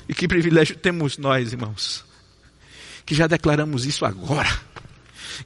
E 0.09 0.15
que 0.15 0.27
privilégio 0.27 0.75
temos 0.75 1.19
nós, 1.19 1.53
irmãos, 1.53 2.03
que 3.05 3.15
já 3.15 3.27
declaramos 3.27 3.85
isso 3.85 4.07
agora, 4.07 4.49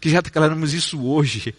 que 0.00 0.08
já 0.08 0.20
declaramos 0.20 0.72
isso 0.72 1.04
hoje. 1.04 1.52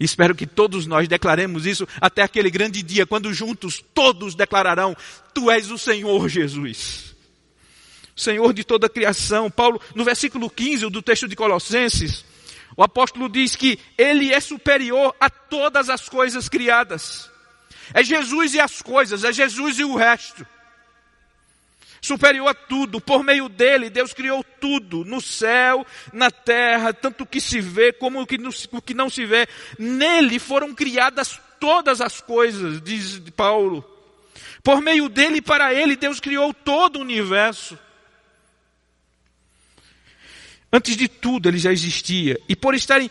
Espero 0.00 0.34
que 0.34 0.48
todos 0.48 0.84
nós 0.84 1.06
declaremos 1.06 1.64
isso 1.64 1.86
até 2.00 2.22
aquele 2.22 2.50
grande 2.50 2.82
dia, 2.82 3.06
quando 3.06 3.32
juntos 3.32 3.80
todos 3.94 4.34
declararão: 4.34 4.96
Tu 5.32 5.48
és 5.48 5.70
o 5.70 5.78
Senhor 5.78 6.28
Jesus. 6.28 7.14
Senhor 8.16 8.52
de 8.52 8.64
toda 8.64 8.88
a 8.88 8.90
criação. 8.90 9.48
Paulo, 9.48 9.80
no 9.94 10.04
versículo 10.04 10.50
15 10.50 10.90
do 10.90 11.00
texto 11.00 11.28
de 11.28 11.36
Colossenses, 11.36 12.24
o 12.76 12.82
apóstolo 12.82 13.28
diz 13.28 13.56
que 13.56 13.78
ele 13.98 14.32
é 14.32 14.40
superior 14.40 15.14
a 15.20 15.28
todas 15.28 15.90
as 15.90 16.08
coisas 16.08 16.48
criadas. 16.48 17.30
É 17.92 18.02
Jesus 18.04 18.54
e 18.54 18.60
as 18.60 18.80
coisas, 18.80 19.24
é 19.24 19.32
Jesus 19.32 19.78
e 19.78 19.84
o 19.84 19.96
resto. 19.96 20.46
Superior 22.00 22.48
a 22.48 22.54
tudo, 22.54 23.00
por 23.00 23.22
meio 23.22 23.48
dele, 23.48 23.90
Deus 23.90 24.14
criou 24.14 24.42
tudo, 24.42 25.04
no 25.04 25.20
céu, 25.20 25.86
na 26.12 26.30
terra, 26.30 26.94
tanto 26.94 27.24
o 27.24 27.26
que 27.26 27.40
se 27.40 27.60
vê 27.60 27.92
como 27.92 28.22
o 28.22 28.26
que 28.26 28.38
não, 28.94 29.10
se 29.10 29.26
vê. 29.26 29.46
Nele 29.78 30.38
foram 30.38 30.74
criadas 30.74 31.38
todas 31.58 32.00
as 32.00 32.20
coisas, 32.20 32.80
diz 32.80 33.20
Paulo. 33.36 33.84
Por 34.62 34.80
meio 34.80 35.08
dele 35.10 35.38
e 35.38 35.42
para 35.42 35.74
ele, 35.74 35.94
Deus 35.94 36.20
criou 36.20 36.54
todo 36.54 36.96
o 36.96 37.02
universo. 37.02 37.78
Antes 40.72 40.96
de 40.96 41.08
tudo 41.08 41.48
ele 41.48 41.58
já 41.58 41.72
existia. 41.72 42.40
E 42.48 42.54
por 42.54 42.74
estarem, 42.74 43.10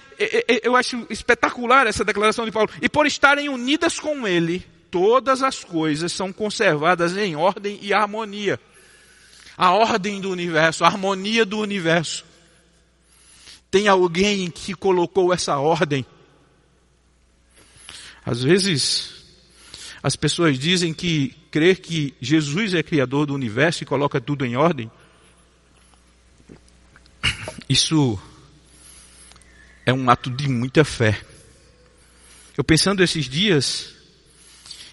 eu 0.64 0.76
acho 0.76 1.06
espetacular 1.10 1.88
essa 1.88 2.06
declaração 2.06 2.46
de 2.46 2.52
Paulo, 2.52 2.70
e 2.82 2.88
por 2.88 3.06
estarem 3.06 3.50
unidas 3.50 4.00
com 4.00 4.26
ele, 4.26 4.66
todas 4.90 5.44
as 5.44 5.64
coisas 5.64 6.12
são 6.14 6.32
conservadas 6.32 7.18
em 7.18 7.36
ordem 7.36 7.78
e 7.82 7.94
harmonia. 7.94 8.60
A 9.58 9.72
ordem 9.72 10.22
do 10.22 10.32
universo, 10.32 10.86
a 10.86 10.88
harmonia 10.88 11.46
do 11.46 11.60
universo. 11.60 12.24
Tem 13.70 13.90
alguém 13.90 14.50
que 14.50 14.74
colocou 14.74 15.34
essa 15.34 15.58
ordem. 15.58 16.06
Às 18.26 18.42
vezes, 18.42 19.12
as 20.02 20.16
pessoas 20.16 20.58
dizem 20.58 20.94
que 20.94 21.36
crer 21.52 21.80
que 21.82 22.14
Jesus 22.22 22.74
é 22.74 22.82
criador 22.82 23.26
do 23.26 23.34
universo 23.34 23.84
e 23.84 23.86
coloca 23.86 24.22
tudo 24.22 24.46
em 24.46 24.56
ordem 24.56 24.90
isso 27.70 28.20
é 29.86 29.94
um 29.94 30.10
ato 30.10 30.32
de 30.32 30.50
muita 30.50 30.84
fé. 30.84 31.22
Eu 32.58 32.64
pensando 32.64 33.04
esses 33.04 33.30
dias, 33.30 33.94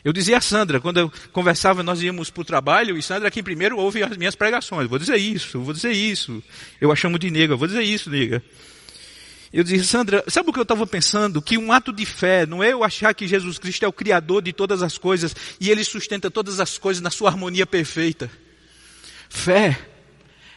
eu 0.04 0.12
dizia 0.12 0.36
a 0.36 0.40
Sandra, 0.40 0.78
quando 0.78 0.98
eu 0.98 1.12
conversava, 1.32 1.82
nós 1.82 2.02
íamos 2.02 2.30
para 2.30 2.42
o 2.42 2.44
trabalho, 2.44 2.98
e 2.98 3.02
Sandra 3.02 3.28
aqui 3.28 3.42
primeiro 3.42 3.78
ouve 3.78 4.02
as 4.02 4.16
minhas 4.16 4.34
pregações. 4.34 4.88
Vou 4.88 4.98
dizer 4.98 5.16
isso, 5.16 5.58
vou 5.60 5.72
dizer 5.72 5.92
isso. 5.92 6.42
Eu 6.80 6.92
a 6.92 6.94
chamo 6.94 7.18
de 7.18 7.30
nega, 7.30 7.56
vou 7.56 7.66
dizer 7.66 7.82
isso, 7.82 8.10
nega. 8.10 8.42
Eu 9.52 9.64
disse, 9.64 9.86
Sandra, 9.86 10.22
sabe 10.28 10.50
o 10.50 10.52
que 10.52 10.58
eu 10.58 10.64
estava 10.64 10.86
pensando? 10.86 11.40
Que 11.40 11.56
um 11.56 11.72
ato 11.72 11.94
de 11.94 12.04
fé 12.04 12.44
não 12.44 12.62
é 12.62 12.74
eu 12.74 12.84
achar 12.84 13.14
que 13.14 13.26
Jesus 13.26 13.58
Cristo 13.58 13.84
é 13.84 13.88
o 13.88 13.92
Criador 13.92 14.42
de 14.42 14.52
todas 14.52 14.82
as 14.82 14.98
coisas 14.98 15.34
e 15.58 15.70
Ele 15.70 15.82
sustenta 15.82 16.30
todas 16.30 16.60
as 16.60 16.76
coisas 16.76 17.02
na 17.02 17.10
sua 17.10 17.30
harmonia 17.30 17.66
perfeita. 17.66 18.30
Fé 19.30 19.95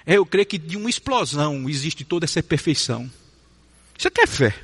é 0.09 0.17
eu 0.17 0.25
creio 0.25 0.47
que 0.47 0.57
de 0.57 0.75
uma 0.75 0.89
explosão 0.89 1.69
existe 1.69 2.03
toda 2.03 2.25
essa 2.25 2.41
perfeição. 2.41 3.07
Isso 3.95 4.07
aqui 4.07 4.21
é 4.21 4.25
fé. 4.25 4.59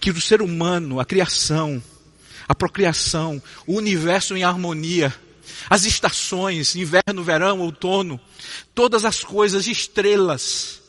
Que 0.00 0.08
o 0.08 0.18
ser 0.18 0.40
humano, 0.40 0.98
a 0.98 1.04
criação, 1.04 1.82
a 2.48 2.54
procriação, 2.54 3.42
o 3.66 3.74
universo 3.74 4.34
em 4.34 4.42
harmonia, 4.42 5.14
as 5.68 5.84
estações, 5.84 6.74
inverno, 6.76 7.22
verão, 7.22 7.60
outono, 7.60 8.18
todas 8.74 9.04
as 9.04 9.22
coisas, 9.22 9.66
estrelas, 9.66 10.80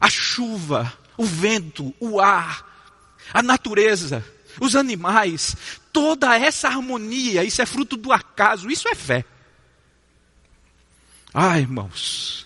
a 0.00 0.08
chuva, 0.08 0.90
o 1.18 1.24
vento, 1.26 1.94
o 2.00 2.18
ar, 2.18 2.96
a 3.30 3.42
natureza, 3.42 4.24
os 4.58 4.74
animais, 4.74 5.54
toda 5.92 6.34
essa 6.34 6.68
harmonia, 6.68 7.44
isso 7.44 7.60
é 7.60 7.66
fruto 7.66 7.94
do 7.94 8.10
acaso, 8.10 8.70
isso 8.70 8.88
é 8.88 8.94
fé. 8.94 9.22
Ah, 11.34 11.58
irmãos, 11.60 12.43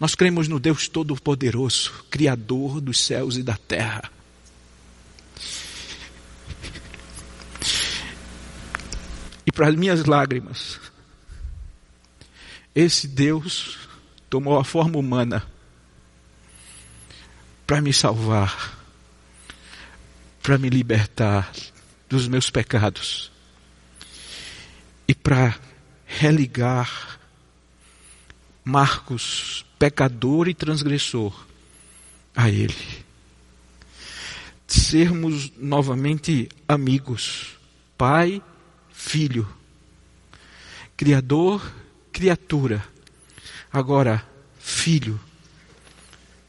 nós 0.00 0.14
cremos 0.14 0.48
no 0.48 0.58
Deus 0.58 0.88
Todo-Poderoso, 0.88 2.04
Criador 2.10 2.80
dos 2.80 2.98
céus 2.98 3.36
e 3.36 3.42
da 3.42 3.56
terra. 3.56 4.10
E 9.46 9.52
para 9.52 9.68
as 9.68 9.74
minhas 9.74 10.04
lágrimas, 10.04 10.80
esse 12.74 13.06
Deus 13.06 13.78
tomou 14.28 14.58
a 14.58 14.64
forma 14.64 14.98
humana 14.98 15.46
para 17.66 17.80
me 17.80 17.92
salvar, 17.92 18.78
para 20.42 20.58
me 20.58 20.68
libertar 20.68 21.52
dos 22.08 22.26
meus 22.26 22.50
pecados 22.50 23.30
e 25.06 25.14
para 25.14 25.58
religar 26.04 27.18
Marcos, 28.64 29.64
pecador 29.78 30.48
e 30.48 30.54
transgressor, 30.54 31.46
a 32.34 32.48
Ele. 32.48 32.74
Sermos 34.66 35.52
novamente 35.58 36.48
amigos, 36.66 37.58
pai, 37.98 38.42
filho, 38.90 39.46
criador, 40.96 41.62
criatura, 42.10 42.82
agora 43.72 44.26
filho 44.58 45.20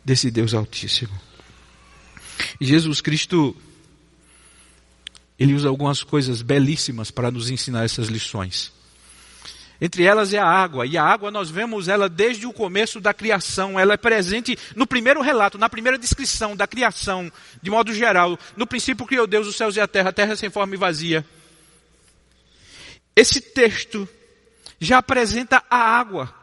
desse 0.04 0.32
Deus 0.32 0.54
Altíssimo. 0.54 1.20
Jesus 2.62 3.02
Cristo, 3.02 3.56
ele 5.38 5.54
usa 5.54 5.68
algumas 5.68 6.04
coisas 6.04 6.42
belíssimas 6.42 7.12
para 7.12 7.32
nos 7.32 7.50
ensinar 7.50 7.84
essas 7.84 8.08
lições. 8.08 8.72
Entre 9.80 10.04
elas 10.04 10.34
é 10.34 10.38
a 10.38 10.48
água, 10.48 10.86
e 10.86 10.98
a 10.98 11.04
água 11.04 11.30
nós 11.30 11.50
vemos 11.50 11.88
ela 11.88 12.08
desde 12.08 12.48
o 12.48 12.54
começo 12.54 13.02
da 13.02 13.14
criação, 13.14 13.78
ela 13.78 13.94
é 13.94 13.98
presente 13.98 14.58
no 14.76 14.88
primeiro 14.88 15.22
relato, 15.22 15.58
na 15.58 15.70
primeira 15.70 15.98
descrição 15.98 16.56
da 16.56 16.66
criação, 16.66 17.32
de 17.62 17.70
modo 17.70 17.94
geral. 17.94 18.40
No 18.56 18.66
princípio 18.66 19.06
criou 19.06 19.28
Deus 19.28 19.48
os 19.48 19.56
céus 19.56 19.76
e 19.76 19.82
a 19.82 19.88
terra, 19.88 20.10
a 20.10 20.14
terra 20.14 20.36
sem 20.36 20.50
forma 20.50 20.76
e 20.76 20.78
vazia. 20.78 21.26
Esse 23.16 23.42
texto 23.42 24.08
já 24.80 25.00
apresenta 25.00 25.62
a 25.70 25.78
água 25.78 26.34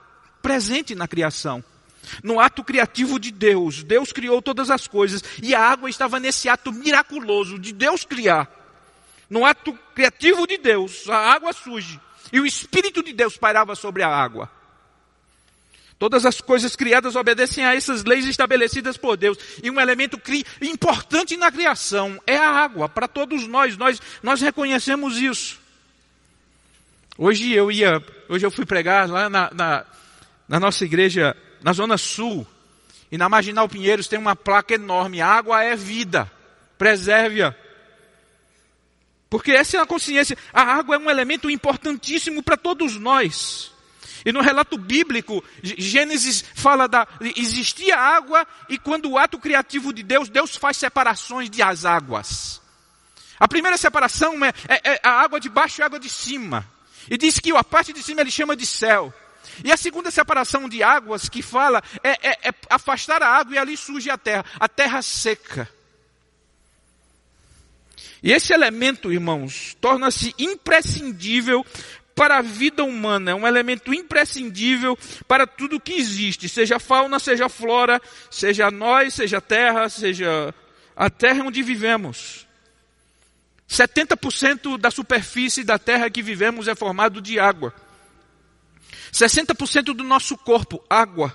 presente 0.42 0.94
na 0.94 1.08
criação. 1.08 1.64
No 2.22 2.40
ato 2.40 2.64
criativo 2.64 3.18
de 3.18 3.30
Deus, 3.30 3.82
Deus 3.82 4.12
criou 4.12 4.42
todas 4.42 4.70
as 4.70 4.86
coisas 4.86 5.22
e 5.42 5.54
a 5.54 5.60
água 5.60 5.88
estava 5.88 6.18
nesse 6.18 6.48
ato 6.48 6.72
miraculoso 6.72 7.58
de 7.58 7.72
Deus 7.72 8.04
criar. 8.04 8.50
No 9.30 9.46
ato 9.46 9.72
criativo 9.94 10.46
de 10.46 10.58
Deus, 10.58 11.08
a 11.08 11.16
água 11.16 11.52
surge 11.52 11.98
e 12.32 12.40
o 12.40 12.46
Espírito 12.46 13.02
de 13.02 13.12
Deus 13.12 13.36
pairava 13.36 13.76
sobre 13.76 14.02
a 14.02 14.08
água. 14.08 14.50
Todas 15.98 16.26
as 16.26 16.40
coisas 16.40 16.74
criadas 16.74 17.14
obedecem 17.14 17.64
a 17.64 17.76
essas 17.76 18.02
leis 18.02 18.26
estabelecidas 18.26 18.96
por 18.96 19.16
Deus. 19.16 19.38
E 19.62 19.70
um 19.70 19.80
elemento 19.80 20.20
importante 20.60 21.36
na 21.36 21.52
criação 21.52 22.20
é 22.26 22.36
a 22.36 22.50
água. 22.50 22.88
Para 22.88 23.06
todos 23.06 23.46
nós, 23.46 23.76
nós, 23.76 24.02
nós 24.20 24.40
reconhecemos 24.40 25.16
isso. 25.18 25.60
Hoje 27.16 27.52
eu 27.52 27.70
ia, 27.70 28.02
hoje 28.28 28.44
eu 28.44 28.50
fui 28.50 28.66
pregar 28.66 29.08
lá 29.08 29.30
na, 29.30 29.48
na, 29.54 29.84
na 30.48 30.58
nossa 30.58 30.84
igreja, 30.84 31.36
na 31.62 31.72
Zona 31.72 31.96
Sul. 31.96 32.44
E 33.12 33.16
na 33.16 33.28
Marginal 33.28 33.68
Pinheiros 33.68 34.08
tem 34.08 34.18
uma 34.18 34.34
placa 34.34 34.74
enorme. 34.74 35.20
Água 35.20 35.62
é 35.62 35.76
vida. 35.76 36.28
Preserve-a. 36.76 37.54
Porque 39.32 39.50
essa 39.50 39.78
é 39.78 39.80
a 39.80 39.86
consciência. 39.86 40.36
A 40.52 40.60
água 40.60 40.94
é 40.94 40.98
um 40.98 41.08
elemento 41.08 41.48
importantíssimo 41.48 42.42
para 42.42 42.54
todos 42.54 42.98
nós. 42.98 43.72
E 44.26 44.30
no 44.30 44.42
relato 44.42 44.76
bíblico, 44.76 45.42
Gênesis 45.62 46.44
fala 46.54 46.86
da 46.86 47.08
existia 47.34 47.96
água 47.98 48.46
e 48.68 48.76
quando 48.76 49.08
o 49.08 49.16
ato 49.16 49.38
criativo 49.38 49.90
de 49.90 50.02
Deus, 50.02 50.28
Deus 50.28 50.54
faz 50.54 50.76
separações 50.76 51.48
de 51.48 51.62
as 51.62 51.86
águas. 51.86 52.60
A 53.40 53.48
primeira 53.48 53.78
separação 53.78 54.44
é, 54.44 54.52
é, 54.68 54.90
é 54.96 55.00
a 55.02 55.22
água 55.22 55.40
de 55.40 55.48
baixo 55.48 55.80
e 55.80 55.82
a 55.82 55.86
água 55.86 55.98
de 55.98 56.10
cima. 56.10 56.68
E 57.08 57.16
diz 57.16 57.38
que 57.38 57.56
a 57.56 57.64
parte 57.64 57.94
de 57.94 58.02
cima 58.02 58.20
ele 58.20 58.30
chama 58.30 58.54
de 58.54 58.66
céu. 58.66 59.14
E 59.64 59.72
a 59.72 59.78
segunda 59.78 60.10
separação 60.10 60.68
de 60.68 60.82
águas 60.82 61.30
que 61.30 61.40
fala 61.40 61.82
é, 62.04 62.10
é, 62.10 62.38
é 62.50 62.54
afastar 62.68 63.22
a 63.22 63.28
água 63.28 63.54
e 63.54 63.58
ali 63.58 63.78
surge 63.78 64.10
a 64.10 64.18
terra, 64.18 64.44
a 64.60 64.68
terra 64.68 65.00
seca. 65.00 65.66
E 68.22 68.30
esse 68.32 68.52
elemento, 68.52 69.12
irmãos, 69.12 69.76
torna-se 69.80 70.34
imprescindível 70.38 71.66
para 72.14 72.38
a 72.38 72.42
vida 72.42 72.84
humana, 72.84 73.30
é 73.30 73.34
um 73.34 73.46
elemento 73.46 73.92
imprescindível 73.92 74.96
para 75.26 75.46
tudo 75.46 75.80
que 75.80 75.94
existe, 75.94 76.48
seja 76.48 76.78
fauna, 76.78 77.18
seja 77.18 77.48
flora, 77.48 78.00
seja 78.30 78.70
nós, 78.70 79.14
seja 79.14 79.40
terra, 79.40 79.88
seja 79.88 80.54
a 80.94 81.08
terra 81.08 81.42
onde 81.42 81.62
vivemos. 81.62 82.46
70% 83.68 84.76
da 84.78 84.90
superfície 84.90 85.64
da 85.64 85.78
terra 85.78 86.10
que 86.10 86.22
vivemos 86.22 86.68
é 86.68 86.74
formado 86.74 87.20
de 87.20 87.40
água. 87.40 87.74
60% 89.10 89.94
do 89.94 90.04
nosso 90.04 90.36
corpo, 90.36 90.84
água. 90.88 91.34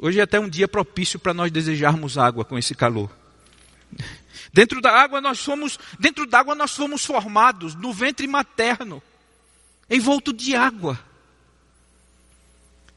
Hoje 0.00 0.18
é 0.18 0.22
até 0.22 0.38
um 0.38 0.48
dia 0.48 0.66
propício 0.66 1.18
para 1.18 1.32
nós 1.32 1.50
desejarmos 1.50 2.18
água 2.18 2.44
com 2.44 2.58
esse 2.58 2.74
calor. 2.74 3.10
Dentro 4.58 4.80
da 4.80 4.90
água 4.90 5.20
nós 5.20 5.38
somos, 5.38 5.78
dentro 6.00 6.26
da 6.26 6.40
água 6.40 6.52
nós 6.52 6.72
somos 6.72 7.04
formados 7.04 7.76
no 7.76 7.92
ventre 7.92 8.26
materno, 8.26 9.00
envolto 9.88 10.32
de 10.32 10.56
água. 10.56 10.98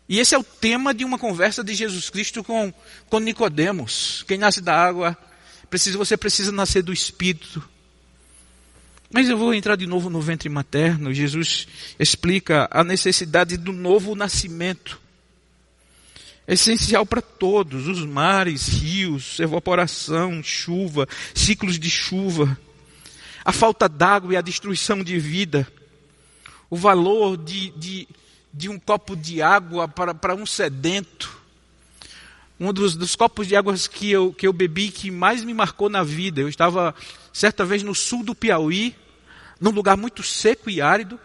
E 0.09 0.17
esse 0.17 0.33
é 0.33 0.39
o 0.39 0.43
tema 0.43 0.91
de 0.91 1.05
uma 1.05 1.19
conversa 1.19 1.63
de 1.63 1.75
Jesus 1.75 2.09
Cristo 2.09 2.43
com, 2.43 2.73
com 3.07 3.19
Nicodemos. 3.19 4.25
Quem 4.27 4.39
nasce 4.39 4.59
da 4.59 4.75
água, 4.75 5.15
precisa, 5.69 5.99
você 5.99 6.17
precisa 6.17 6.51
nascer 6.51 6.81
do 6.81 6.91
Espírito. 6.91 7.63
Mas 9.11 9.29
eu 9.29 9.37
vou 9.37 9.53
entrar 9.53 9.75
de 9.75 9.85
novo 9.85 10.09
no 10.09 10.19
ventre 10.19 10.49
materno. 10.49 11.13
Jesus 11.13 11.67
explica 11.99 12.67
a 12.71 12.83
necessidade 12.83 13.55
do 13.55 13.71
novo 13.71 14.15
nascimento 14.15 14.99
essencial 16.53 17.05
para 17.05 17.21
todos, 17.21 17.87
os 17.87 18.05
mares, 18.05 18.67
rios, 18.67 19.39
evaporação, 19.39 20.43
chuva, 20.43 21.07
ciclos 21.33 21.79
de 21.79 21.89
chuva, 21.89 22.57
a 23.45 23.53
falta 23.53 23.87
d'água 23.87 24.33
e 24.33 24.37
a 24.37 24.41
destruição 24.41 25.01
de 25.01 25.17
vida, 25.17 25.65
o 26.69 26.75
valor 26.75 27.37
de, 27.37 27.69
de, 27.71 28.07
de 28.53 28.67
um 28.67 28.77
copo 28.77 29.15
de 29.15 29.41
água 29.41 29.87
para, 29.87 30.13
para 30.13 30.35
um 30.35 30.45
sedento, 30.45 31.39
um 32.59 32.73
dos, 32.73 32.97
dos 32.97 33.15
copos 33.15 33.47
de 33.47 33.55
água 33.55 33.73
que 33.89 34.11
eu, 34.11 34.33
que 34.33 34.45
eu 34.45 34.51
bebi 34.51 34.91
que 34.91 35.09
mais 35.09 35.45
me 35.45 35.53
marcou 35.53 35.89
na 35.89 36.03
vida, 36.03 36.41
eu 36.41 36.49
estava 36.49 36.93
certa 37.31 37.63
vez 37.63 37.81
no 37.81 37.95
sul 37.95 38.25
do 38.25 38.35
Piauí, 38.35 38.93
num 39.57 39.71
lugar 39.71 39.95
muito 39.95 40.21
seco 40.21 40.69
e 40.69 40.81
árido, 40.81 41.17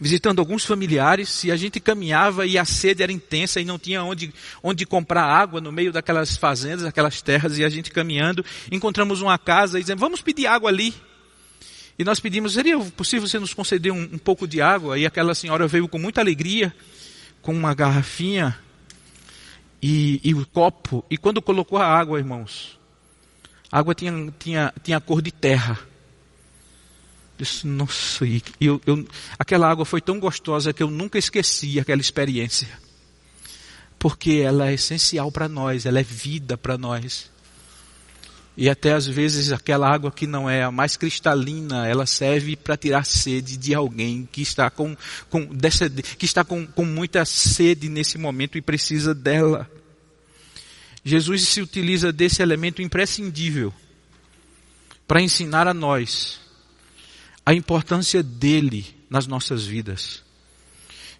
visitando 0.00 0.38
alguns 0.38 0.64
familiares, 0.64 1.44
e 1.44 1.52
a 1.52 1.56
gente 1.56 1.78
caminhava 1.78 2.46
e 2.46 2.56
a 2.56 2.64
sede 2.64 3.02
era 3.02 3.12
intensa 3.12 3.60
e 3.60 3.64
não 3.64 3.78
tinha 3.78 4.02
onde, 4.02 4.32
onde 4.62 4.86
comprar 4.86 5.24
água 5.24 5.60
no 5.60 5.70
meio 5.70 5.92
daquelas 5.92 6.36
fazendas, 6.36 6.84
aquelas 6.84 7.20
terras, 7.20 7.58
e 7.58 7.64
a 7.64 7.68
gente 7.68 7.90
caminhando, 7.90 8.44
encontramos 8.72 9.20
uma 9.20 9.38
casa 9.38 9.78
e 9.78 9.82
dizemos, 9.82 10.00
vamos 10.00 10.22
pedir 10.22 10.46
água 10.46 10.70
ali. 10.70 10.94
E 11.98 12.04
nós 12.04 12.18
pedimos, 12.18 12.54
seria 12.54 12.78
possível 12.78 13.28
você 13.28 13.38
nos 13.38 13.52
conceder 13.52 13.92
um, 13.92 14.02
um 14.14 14.18
pouco 14.18 14.48
de 14.48 14.62
água? 14.62 14.98
E 14.98 15.04
aquela 15.04 15.34
senhora 15.34 15.68
veio 15.68 15.86
com 15.86 15.98
muita 15.98 16.22
alegria, 16.22 16.74
com 17.42 17.52
uma 17.52 17.74
garrafinha 17.74 18.58
e, 19.82 20.18
e 20.24 20.34
o 20.34 20.46
copo, 20.46 21.04
e 21.10 21.18
quando 21.18 21.42
colocou 21.42 21.78
a 21.78 21.86
água, 21.86 22.18
irmãos, 22.18 22.78
a 23.70 23.78
água 23.78 23.94
tinha, 23.94 24.32
tinha, 24.38 24.74
tinha 24.82 25.00
cor 25.00 25.20
de 25.20 25.30
terra. 25.30 25.89
Disse, 27.40 27.66
nossa, 27.66 28.26
e 28.26 28.42
eu, 28.60 28.78
eu, 28.86 29.02
aquela 29.38 29.66
água 29.66 29.86
foi 29.86 30.02
tão 30.02 30.20
gostosa 30.20 30.74
que 30.74 30.82
eu 30.82 30.90
nunca 30.90 31.18
esqueci 31.18 31.80
aquela 31.80 32.02
experiência. 32.02 32.68
Porque 33.98 34.42
ela 34.44 34.68
é 34.68 34.74
essencial 34.74 35.32
para 35.32 35.48
nós, 35.48 35.86
ela 35.86 35.98
é 35.98 36.02
vida 36.02 36.58
para 36.58 36.76
nós. 36.76 37.30
E 38.58 38.68
até 38.68 38.92
às 38.92 39.06
vezes 39.06 39.52
aquela 39.52 39.88
água 39.88 40.12
que 40.12 40.26
não 40.26 40.50
é 40.50 40.62
a 40.62 40.70
mais 40.70 40.98
cristalina, 40.98 41.88
ela 41.88 42.04
serve 42.04 42.56
para 42.56 42.76
tirar 42.76 43.06
sede 43.06 43.56
de 43.56 43.74
alguém 43.74 44.28
que 44.30 44.42
está 44.42 44.68
com, 44.68 44.94
com, 45.30 45.46
dessa, 45.46 45.88
que 45.88 46.26
está 46.26 46.44
com, 46.44 46.66
com 46.66 46.84
muita 46.84 47.24
sede 47.24 47.88
nesse 47.88 48.18
momento 48.18 48.58
e 48.58 48.60
precisa 48.60 49.14
dela. 49.14 49.70
Jesus 51.02 51.48
se 51.48 51.62
utiliza 51.62 52.12
desse 52.12 52.42
elemento 52.42 52.82
imprescindível 52.82 53.72
para 55.08 55.22
ensinar 55.22 55.66
a 55.66 55.72
nós 55.72 56.39
a 57.44 57.54
importância 57.54 58.22
dele 58.22 58.86
nas 59.08 59.26
nossas 59.26 59.64
vidas. 59.64 60.22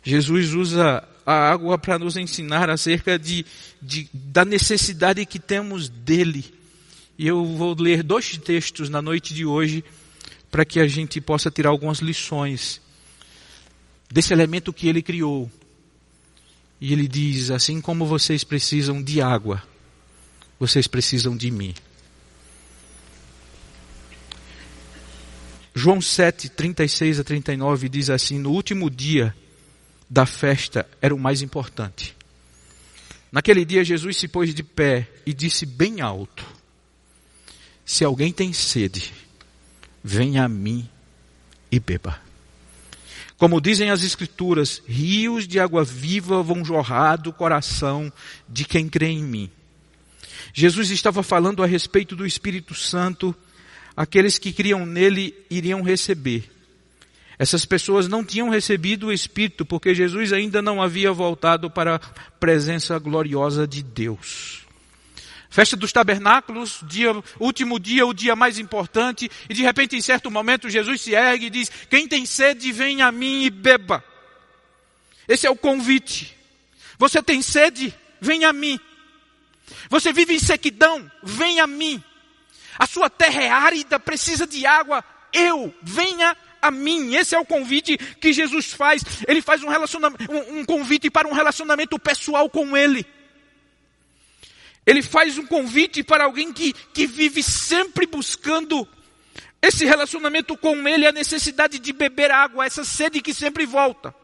Jesus 0.02 0.52
usa 0.54 1.06
a 1.26 1.50
água 1.50 1.76
para 1.78 1.98
nos 1.98 2.16
ensinar 2.16 2.70
acerca 2.70 3.18
de, 3.18 3.44
de, 3.80 4.08
da 4.12 4.44
necessidade 4.44 5.24
que 5.26 5.38
temos 5.38 5.88
dele. 5.88 6.44
E 7.18 7.26
eu 7.26 7.44
vou 7.44 7.74
ler 7.78 8.02
dois 8.02 8.36
textos 8.38 8.88
na 8.88 9.02
noite 9.02 9.34
de 9.34 9.44
hoje 9.44 9.84
para 10.50 10.64
que 10.64 10.80
a 10.80 10.88
gente 10.88 11.20
possa 11.20 11.50
tirar 11.50 11.70
algumas 11.70 11.98
lições 11.98 12.80
desse 14.10 14.32
elemento 14.32 14.72
que 14.72 14.88
ele 14.88 15.02
criou. 15.02 15.50
E 16.80 16.92
ele 16.92 17.06
diz: 17.06 17.50
assim 17.50 17.80
como 17.80 18.06
vocês 18.06 18.42
precisam 18.42 19.02
de 19.02 19.20
água, 19.20 19.62
vocês 20.58 20.86
precisam 20.86 21.36
de 21.36 21.50
mim. 21.50 21.74
João 25.74 26.00
7, 26.00 26.48
36 26.48 27.20
a 27.20 27.24
39 27.24 27.88
diz 27.88 28.10
assim: 28.10 28.38
No 28.38 28.50
último 28.50 28.90
dia 28.90 29.34
da 30.08 30.26
festa 30.26 30.88
era 31.00 31.14
o 31.14 31.18
mais 31.18 31.42
importante. 31.42 32.16
Naquele 33.30 33.64
dia 33.64 33.84
Jesus 33.84 34.16
se 34.16 34.26
pôs 34.26 34.52
de 34.52 34.62
pé 34.62 35.08
e 35.24 35.32
disse 35.32 35.64
bem 35.64 36.00
alto: 36.00 36.44
Se 37.84 38.04
alguém 38.04 38.32
tem 38.32 38.52
sede, 38.52 39.12
venha 40.02 40.44
a 40.44 40.48
mim 40.48 40.88
e 41.70 41.78
beba. 41.78 42.20
Como 43.38 43.60
dizem 43.60 43.90
as 43.90 44.02
Escrituras, 44.02 44.82
rios 44.86 45.48
de 45.48 45.58
água 45.58 45.82
viva 45.82 46.42
vão 46.42 46.64
jorrar 46.64 47.16
do 47.16 47.32
coração 47.32 48.12
de 48.46 48.64
quem 48.64 48.88
crê 48.88 49.06
em 49.06 49.22
mim. 49.22 49.50
Jesus 50.52 50.90
estava 50.90 51.22
falando 51.22 51.62
a 51.62 51.66
respeito 51.66 52.16
do 52.16 52.26
Espírito 52.26 52.74
Santo 52.74 53.34
aqueles 53.96 54.38
que 54.38 54.52
criam 54.52 54.84
nele 54.86 55.34
iriam 55.50 55.82
receber. 55.82 56.50
Essas 57.38 57.64
pessoas 57.64 58.06
não 58.06 58.22
tinham 58.22 58.50
recebido 58.50 59.06
o 59.06 59.12
Espírito 59.12 59.64
porque 59.64 59.94
Jesus 59.94 60.32
ainda 60.32 60.60
não 60.60 60.82
havia 60.82 61.10
voltado 61.10 61.70
para 61.70 61.96
a 61.96 61.98
presença 62.38 62.98
gloriosa 62.98 63.66
de 63.66 63.82
Deus. 63.82 64.60
Festa 65.48 65.76
dos 65.76 65.90
tabernáculos, 65.90 66.80
dia, 66.86 67.10
último 67.40 67.80
dia, 67.80 68.06
o 68.06 68.14
dia 68.14 68.36
mais 68.36 68.58
importante, 68.58 69.28
e 69.48 69.54
de 69.54 69.62
repente, 69.62 69.96
em 69.96 70.00
certo 70.00 70.30
momento, 70.30 70.70
Jesus 70.70 71.00
se 71.00 71.12
ergue 71.12 71.46
e 71.46 71.50
diz: 71.50 71.70
Quem 71.90 72.06
tem 72.06 72.24
sede, 72.24 72.70
vem 72.70 73.02
a 73.02 73.10
mim 73.10 73.44
e 73.44 73.50
beba. 73.50 74.04
Esse 75.26 75.46
é 75.46 75.50
o 75.50 75.56
convite. 75.56 76.36
Você 76.98 77.22
tem 77.22 77.42
sede? 77.42 77.92
Vem 78.20 78.44
a 78.44 78.52
mim. 78.52 78.78
Você 79.88 80.12
vive 80.12 80.34
em 80.34 80.38
sequidão? 80.38 81.10
Vem 81.22 81.58
a 81.58 81.66
mim. 81.66 82.02
A 82.80 82.86
sua 82.86 83.10
terra 83.10 83.42
é 83.42 83.50
árida, 83.50 84.00
precisa 84.00 84.46
de 84.46 84.64
água. 84.64 85.04
Eu, 85.34 85.74
venha 85.82 86.34
a 86.62 86.70
mim. 86.70 87.14
Esse 87.14 87.34
é 87.34 87.38
o 87.38 87.44
convite 87.44 87.98
que 87.98 88.32
Jesus 88.32 88.72
faz. 88.72 89.02
Ele 89.28 89.42
faz 89.42 89.62
um, 89.62 89.68
um, 89.68 90.60
um 90.60 90.64
convite 90.64 91.10
para 91.10 91.28
um 91.28 91.32
relacionamento 91.34 91.98
pessoal 91.98 92.48
com 92.48 92.74
Ele. 92.74 93.04
Ele 94.86 95.02
faz 95.02 95.36
um 95.36 95.44
convite 95.44 96.02
para 96.02 96.24
alguém 96.24 96.54
que, 96.54 96.72
que 96.72 97.06
vive 97.06 97.42
sempre 97.42 98.06
buscando 98.06 98.88
esse 99.60 99.84
relacionamento 99.84 100.56
com 100.56 100.88
Ele, 100.88 101.06
a 101.06 101.12
necessidade 101.12 101.78
de 101.78 101.92
beber 101.92 102.30
água, 102.30 102.64
essa 102.64 102.82
sede 102.82 103.20
que 103.20 103.34
sempre 103.34 103.66
volta. 103.66 104.14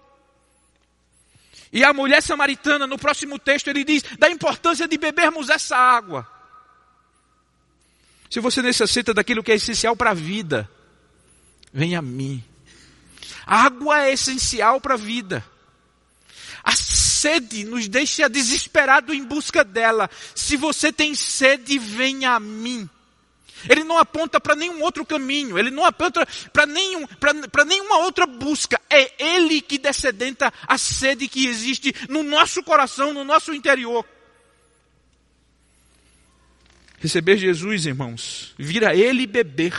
E 1.71 1.85
a 1.85 1.93
mulher 1.93 2.23
samaritana, 2.23 2.87
no 2.87 2.97
próximo 2.97 3.39
texto, 3.39 3.69
ele 3.69 3.85
diz 3.85 4.03
da 4.19 4.31
importância 4.31 4.89
de 4.89 4.97
bebermos 4.97 5.51
essa 5.51 5.77
água. 5.77 6.36
Se 8.31 8.41
você 8.41 8.63
necessita 8.63 9.15
daquilo 9.15 9.43
que 9.43 9.53
é 9.53 9.55
essencial 9.55 9.97
para 9.97 10.11
a 10.11 10.15
vida, 10.15 10.69
venha 11.73 11.99
a 11.99 12.03
mim. 12.03 12.43
A 13.47 13.65
água 13.65 14.07
é 14.07 14.13
essencial 14.13 14.81
para 14.81 14.95
a 14.95 14.99
vida. 14.99 15.45
A 16.65 16.73
sede 16.75 17.65
nos 17.65 17.87
deixa 17.87 18.29
desesperado 18.29 19.15
em 19.15 19.23
busca 19.23 19.63
dela. 19.63 20.11
Se 20.35 20.57
você 20.57 20.93
tem 20.93 21.15
sede, 21.15 21.79
venha 21.79 22.33
a 22.33 22.41
mim. 22.41 22.89
Ele 23.69 23.85
não 23.85 23.99
aponta 23.99 24.41
para 24.41 24.55
nenhum 24.55 24.83
outro 24.83 25.05
caminho, 25.05 25.59
ele 25.59 25.71
não 25.71 25.85
aponta 25.85 26.27
para 26.53 26.67
nenhum, 26.67 27.07
nenhuma 27.67 27.99
outra 27.99 28.27
busca. 28.27 28.81
É 28.91 29.13
Ele 29.19 29.61
que 29.61 29.79
descedenta 29.79 30.53
a 30.67 30.77
sede 30.77 31.27
que 31.27 31.47
existe 31.47 31.95
no 32.09 32.23
nosso 32.23 32.63
coração, 32.63 33.13
no 33.13 33.25
nosso 33.25 33.55
interior. 33.55 34.05
Receber 36.99 37.37
Jesus, 37.39 37.87
irmãos, 37.87 38.55
vir 38.59 38.85
a 38.85 38.95
Ele 38.95 39.27
beber, 39.27 39.75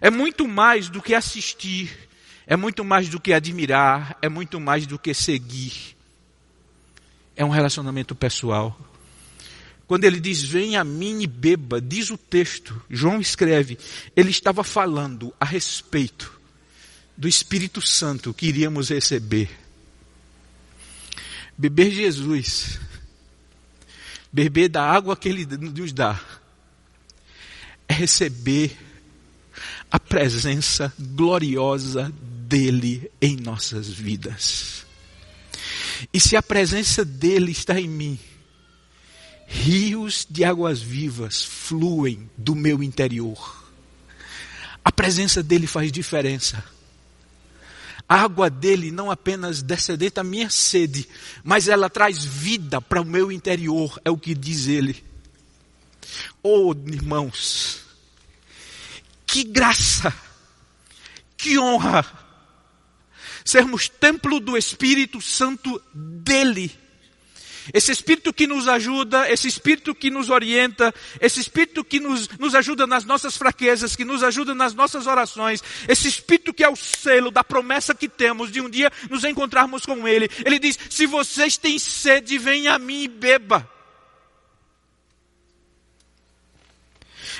é 0.00 0.10
muito 0.10 0.46
mais 0.46 0.88
do 0.88 1.00
que 1.02 1.14
assistir, 1.14 1.90
é 2.46 2.56
muito 2.56 2.84
mais 2.84 3.08
do 3.08 3.20
que 3.20 3.32
admirar, 3.32 4.18
é 4.20 4.28
muito 4.28 4.58
mais 4.58 4.86
do 4.86 4.98
que 4.98 5.14
seguir. 5.14 5.96
É 7.36 7.44
um 7.44 7.50
relacionamento 7.50 8.14
pessoal. 8.14 8.78
Quando 9.86 10.04
ele 10.04 10.20
diz, 10.20 10.40
venha 10.42 10.82
a 10.82 10.84
mim 10.84 11.22
e 11.22 11.26
beba, 11.26 11.80
diz 11.80 12.10
o 12.10 12.16
texto, 12.16 12.80
João 12.88 13.20
escreve, 13.20 13.76
ele 14.14 14.30
estava 14.30 14.62
falando 14.62 15.34
a 15.38 15.44
respeito 15.44 16.40
do 17.16 17.26
Espírito 17.26 17.82
Santo 17.82 18.32
que 18.32 18.46
iríamos 18.46 18.88
receber. 18.88 19.50
Beber 21.58 21.90
Jesus 21.90 22.78
beber 24.32 24.68
da 24.68 24.82
água 24.82 25.16
que 25.16 25.28
Ele 25.28 25.44
nos 25.44 25.92
dá, 25.92 26.20
é 27.88 27.92
receber 27.92 28.76
a 29.90 29.98
presença 29.98 30.92
gloriosa 30.98 32.12
dEle 32.20 33.10
em 33.20 33.36
nossas 33.36 33.88
vidas. 33.88 34.86
E 36.12 36.20
se 36.20 36.36
a 36.36 36.42
presença 36.42 37.04
dEle 37.04 37.52
está 37.52 37.78
em 37.78 37.88
mim, 37.88 38.18
rios 39.46 40.26
de 40.30 40.44
águas 40.44 40.80
vivas 40.80 41.42
fluem 41.42 42.30
do 42.36 42.54
meu 42.54 42.82
interior. 42.82 43.68
A 44.84 44.92
presença 44.92 45.42
dEle 45.42 45.66
faz 45.66 45.90
diferença. 45.92 46.64
A 48.10 48.22
água 48.22 48.50
dele 48.50 48.90
não 48.90 49.08
apenas 49.08 49.62
descedenta 49.62 50.22
a 50.22 50.24
minha 50.24 50.50
sede, 50.50 51.08
mas 51.44 51.68
ela 51.68 51.88
traz 51.88 52.24
vida 52.24 52.80
para 52.80 53.00
o 53.00 53.04
meu 53.04 53.30
interior, 53.30 54.00
é 54.04 54.10
o 54.10 54.18
que 54.18 54.34
diz 54.34 54.66
ele. 54.66 55.04
Oh, 56.42 56.74
irmãos, 56.88 57.82
que 59.24 59.44
graça, 59.44 60.12
que 61.36 61.56
honra, 61.56 62.04
sermos 63.44 63.88
templo 63.88 64.40
do 64.40 64.56
Espírito 64.56 65.20
Santo 65.20 65.80
dele 65.94 66.76
esse 67.72 67.92
Espírito 67.92 68.32
que 68.32 68.46
nos 68.46 68.68
ajuda, 68.68 69.30
esse 69.30 69.48
Espírito 69.48 69.94
que 69.94 70.10
nos 70.10 70.30
orienta, 70.30 70.94
esse 71.20 71.40
Espírito 71.40 71.84
que 71.84 72.00
nos, 72.00 72.28
nos 72.38 72.54
ajuda 72.54 72.86
nas 72.86 73.04
nossas 73.04 73.36
fraquezas, 73.36 73.96
que 73.96 74.04
nos 74.04 74.22
ajuda 74.22 74.54
nas 74.54 74.74
nossas 74.74 75.06
orações, 75.06 75.62
esse 75.88 76.08
Espírito 76.08 76.52
que 76.52 76.64
é 76.64 76.68
o 76.68 76.76
selo 76.76 77.30
da 77.30 77.44
promessa 77.44 77.94
que 77.94 78.08
temos 78.08 78.50
de 78.50 78.60
um 78.60 78.68
dia 78.68 78.90
nos 79.08 79.24
encontrarmos 79.24 79.84
com 79.84 80.06
Ele. 80.06 80.28
Ele 80.44 80.58
diz: 80.58 80.78
se 80.88 81.06
vocês 81.06 81.56
têm 81.56 81.78
sede, 81.78 82.38
venha 82.38 82.74
a 82.74 82.78
mim 82.78 83.04
e 83.04 83.08
beba. 83.08 83.68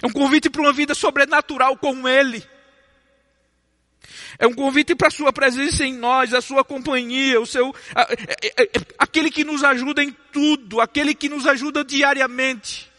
É 0.03 0.07
um 0.07 0.13
convite 0.13 0.49
para 0.49 0.63
uma 0.63 0.73
vida 0.73 0.95
sobrenatural 0.95 1.77
com 1.77 2.09
Ele. 2.09 2.43
É 4.41 4.47
um 4.47 4.55
convite 4.55 4.95
para 4.95 5.09
a 5.09 5.11
sua 5.11 5.31
presença 5.35 5.85
em 5.85 5.93
nós, 5.93 6.33
a 6.33 6.41
sua 6.41 6.65
companhia, 6.65 7.39
o 7.39 7.45
seu, 7.45 7.75
a, 7.95 8.01
a, 8.01 8.05
a, 8.05 8.09
aquele 9.01 9.31
que 9.31 9.45
nos 9.45 9.63
ajuda 9.63 10.03
em 10.03 10.17
tudo, 10.33 10.81
aquele 10.81 11.15
que 11.15 11.29
nos 11.29 11.47
ajuda 11.47 11.85
diariamente. 11.85 12.91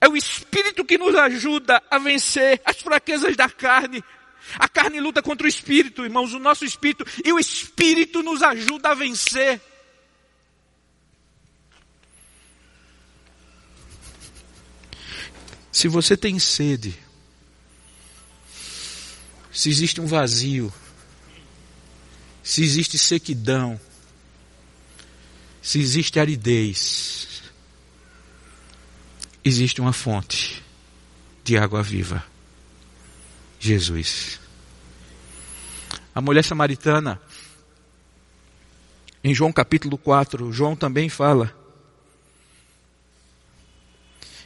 É 0.00 0.08
o 0.08 0.16
Espírito 0.16 0.84
que 0.84 0.96
nos 0.96 1.16
ajuda 1.16 1.82
a 1.90 1.98
vencer 1.98 2.62
as 2.64 2.76
fraquezas 2.80 3.36
da 3.36 3.50
carne. 3.50 4.04
A 4.56 4.68
carne 4.68 5.00
luta 5.00 5.20
contra 5.20 5.48
o 5.48 5.50
Espírito, 5.50 6.04
irmãos, 6.04 6.32
o 6.32 6.38
nosso 6.38 6.64
Espírito, 6.64 7.04
e 7.24 7.32
o 7.32 7.40
Espírito 7.40 8.22
nos 8.22 8.40
ajuda 8.40 8.90
a 8.90 8.94
vencer. 8.94 9.60
Se 15.72 15.88
você 15.88 16.16
tem 16.16 16.38
sede, 16.38 16.96
se 19.56 19.70
existe 19.70 20.02
um 20.02 20.06
vazio, 20.06 20.70
se 22.42 22.62
existe 22.62 22.98
sequidão, 22.98 23.80
se 25.62 25.80
existe 25.80 26.20
aridez, 26.20 27.42
existe 29.42 29.80
uma 29.80 29.94
fonte 29.94 30.62
de 31.42 31.56
água 31.56 31.82
viva. 31.82 32.22
Jesus. 33.58 34.38
A 36.14 36.20
mulher 36.20 36.44
samaritana, 36.44 37.18
em 39.24 39.34
João 39.34 39.54
capítulo 39.54 39.96
4, 39.96 40.52
João 40.52 40.76
também 40.76 41.08
fala 41.08 41.50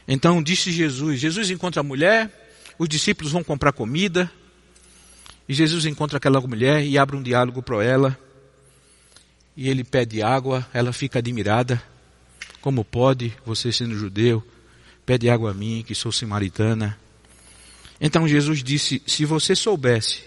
Então 0.07 0.41
disse 0.41 0.71
Jesus: 0.71 1.19
Jesus 1.19 1.49
encontra 1.49 1.81
a 1.81 1.83
mulher, 1.83 2.55
os 2.79 2.87
discípulos 2.87 3.33
vão 3.33 3.43
comprar 3.43 3.73
comida, 3.73 4.31
e 5.47 5.53
Jesus 5.53 5.85
encontra 5.85 6.17
aquela 6.17 6.39
mulher 6.39 6.83
e 6.83 6.97
abre 6.97 7.15
um 7.15 7.23
diálogo 7.23 7.61
para 7.61 7.83
ela. 7.83 8.17
E 9.55 9.69
ele 9.69 9.83
pede 9.83 10.21
água, 10.21 10.65
ela 10.73 10.93
fica 10.93 11.19
admirada. 11.19 11.81
Como 12.61 12.85
pode, 12.85 13.33
você 13.45 13.71
sendo 13.71 13.97
judeu, 13.97 14.43
pede 15.05 15.29
água 15.29 15.51
a 15.51 15.53
mim, 15.53 15.83
que 15.85 15.95
sou 15.95 16.11
samaritana. 16.11 16.97
Então 17.99 18.27
Jesus 18.27 18.63
disse: 18.63 19.01
Se 19.05 19.25
você 19.25 19.55
soubesse 19.55 20.23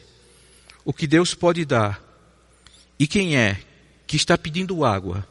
o 0.85 0.93
que 0.93 1.07
Deus 1.07 1.35
pode 1.35 1.65
dar 1.65 2.03
e 2.99 3.07
quem 3.07 3.37
é 3.37 3.61
que 4.07 4.17
está 4.17 4.37
pedindo 4.37 4.85
água, 4.85 5.27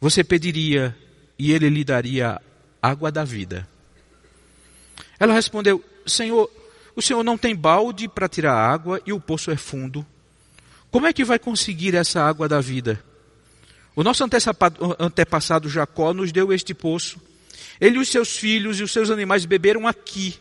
você 0.00 0.22
pediria 0.22 0.96
e 1.38 1.52
ele 1.52 1.68
lhe 1.68 1.84
daria 1.84 2.40
água 2.82 3.10
da 3.10 3.24
vida. 3.24 3.66
Ela 5.18 5.34
respondeu: 5.34 5.82
Senhor, 6.06 6.50
o 6.94 7.02
senhor 7.02 7.22
não 7.22 7.38
tem 7.38 7.54
balde 7.54 8.08
para 8.08 8.28
tirar 8.28 8.54
água 8.54 9.00
e 9.06 9.12
o 9.12 9.20
poço 9.20 9.50
é 9.50 9.56
fundo. 9.56 10.04
Como 10.90 11.06
é 11.06 11.12
que 11.12 11.24
vai 11.24 11.38
conseguir 11.38 11.94
essa 11.94 12.22
água 12.22 12.48
da 12.48 12.60
vida? 12.60 13.02
O 13.94 14.02
nosso 14.02 14.24
antepassado 14.98 15.68
Jacó 15.68 16.12
nos 16.12 16.32
deu 16.32 16.52
este 16.52 16.74
poço. 16.74 17.20
Ele 17.80 17.96
e 17.96 18.00
os 18.00 18.08
seus 18.08 18.36
filhos 18.36 18.78
e 18.80 18.82
os 18.82 18.92
seus 18.92 19.10
animais 19.10 19.44
beberam 19.44 19.86
aqui. 19.86 20.38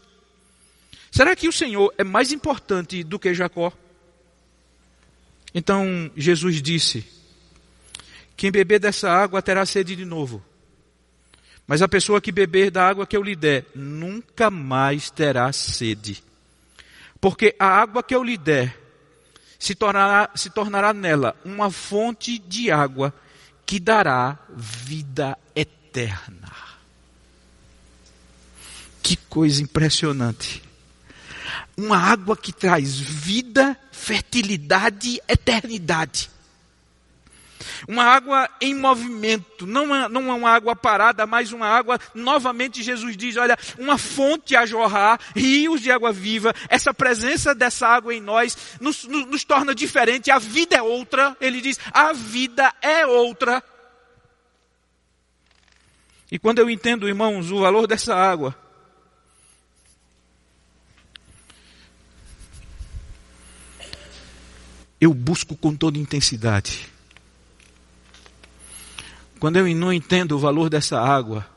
Será 1.12 1.36
que 1.36 1.48
o 1.48 1.52
Senhor 1.52 1.94
é 1.98 2.04
mais 2.04 2.32
importante 2.32 3.04
do 3.04 3.20
que 3.20 3.34
Jacó? 3.34 3.72
Então 5.54 6.12
Jesus 6.16 6.62
disse: 6.62 7.06
Quem 8.36 8.52
beber 8.52 8.80
dessa 8.80 9.10
água 9.10 9.42
terá 9.42 9.66
sede 9.66 9.96
de 9.96 10.06
novo. 10.06 10.44
Mas 11.66 11.82
a 11.82 11.88
pessoa 11.88 12.22
que 12.22 12.32
beber 12.32 12.72
da 12.72 12.88
água 12.88 13.06
que 13.06 13.16
eu 13.16 13.22
lhe 13.22 13.36
der, 13.36 13.66
nunca 13.76 14.50
mais 14.50 15.12
terá 15.12 15.52
sede. 15.52 16.24
Porque 17.20 17.56
a 17.60 17.68
água 17.68 18.02
que 18.02 18.16
eu 18.16 18.24
lhe 18.24 18.38
der 18.38 18.78
se 19.58 19.76
tornará, 19.76 20.30
se 20.36 20.50
tornará 20.50 20.94
nela 20.94 21.36
uma 21.44 21.70
fonte 21.70 22.40
de 22.40 22.72
água 22.72 23.14
que 23.66 23.80
dará 23.80 24.38
vida 24.50 25.38
eterna. 25.56 26.52
Que 29.04 29.16
coisa 29.16 29.62
impressionante. 29.62 30.64
Uma 31.76 31.98
água 31.98 32.38
que 32.38 32.54
traz 32.54 32.98
vida, 32.98 33.78
fertilidade, 33.92 35.22
eternidade. 35.28 36.30
Uma 37.88 38.04
água 38.04 38.50
em 38.60 38.76
movimento, 38.76 39.66
não 39.66 39.96
é, 39.96 40.10
não 40.10 40.32
é 40.32 40.34
uma 40.34 40.50
água 40.50 40.76
parada, 40.76 41.26
mas 41.26 41.52
uma 41.52 41.68
água, 41.68 42.00
novamente 42.14 42.84
Jesus 42.84 43.16
diz, 43.16 43.38
olha, 43.38 43.58
uma 43.78 43.98
fonte 43.98 44.56
a 44.56 44.66
jorrar, 44.66 45.20
rios 45.36 45.82
de 45.82 45.92
água 45.92 46.12
viva, 46.12 46.54
essa 46.68 46.94
presença 46.94 47.54
dessa 47.56 47.88
água 47.88 48.14
em 48.14 48.22
nós 48.22 48.58
nos, 48.80 49.06
nos, 49.06 49.26
nos 49.26 49.44
torna 49.44 49.74
diferente, 49.74 50.32
a 50.32 50.40
vida 50.40 50.76
é 50.76 50.82
outra, 50.82 51.36
ele 51.40 51.62
diz, 51.62 51.80
a 51.94 52.14
vida 52.14 52.74
é 52.82 53.06
outra. 53.06 53.64
E 56.32 56.38
quando 56.38 56.60
eu 56.60 56.70
entendo, 56.70 57.08
irmãos, 57.08 57.52
o 57.52 57.62
valor 57.62 57.88
dessa 57.88 58.16
água, 58.16 58.56
eu 65.02 65.14
busco 65.14 65.56
com 65.56 65.76
toda 65.76 65.98
intensidade 65.98 66.99
quando 69.40 69.58
eu 69.58 69.76
não 69.76 69.92
entendo 69.94 70.34
o 70.34 70.40
valor 70.40 70.70
dessa 70.70 71.00
água, 71.00 71.48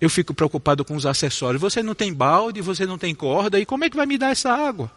eu 0.00 0.10
fico 0.10 0.34
preocupado 0.34 0.84
com 0.84 0.94
os 0.96 1.06
acessórios. 1.06 1.62
Você 1.62 1.82
não 1.82 1.94
tem 1.94 2.12
balde, 2.12 2.60
você 2.60 2.84
não 2.84 2.98
tem 2.98 3.14
corda, 3.14 3.58
e 3.58 3.64
como 3.64 3.84
é 3.84 3.90
que 3.90 3.96
vai 3.96 4.04
me 4.04 4.18
dar 4.18 4.30
essa 4.30 4.52
água? 4.52 4.90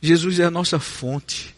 Jesus 0.00 0.40
é 0.40 0.44
a 0.44 0.50
nossa 0.50 0.78
fonte. 0.78 1.54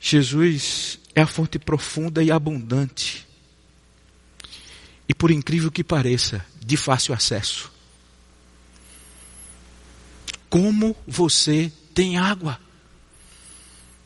Jesus 0.00 0.98
é 1.14 1.22
a 1.22 1.26
fonte 1.26 1.58
profunda 1.58 2.22
e 2.22 2.30
abundante. 2.30 3.26
E 5.08 5.14
por 5.14 5.30
incrível 5.30 5.70
que 5.70 5.84
pareça, 5.84 6.44
de 6.64 6.76
fácil 6.76 7.14
acesso. 7.14 7.70
Como 10.50 10.96
você 11.06 11.70
tem 11.94 12.18
água? 12.18 12.58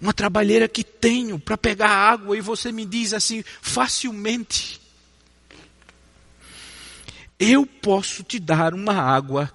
Uma 0.00 0.14
trabalheira 0.14 0.66
que 0.66 0.82
tenho 0.82 1.38
para 1.38 1.58
pegar 1.58 1.90
água 1.90 2.36
e 2.36 2.40
você 2.40 2.72
me 2.72 2.86
diz 2.86 3.12
assim 3.12 3.44
facilmente: 3.60 4.80
eu 7.38 7.66
posso 7.66 8.22
te 8.22 8.38
dar 8.38 8.72
uma 8.72 8.94
água 8.94 9.52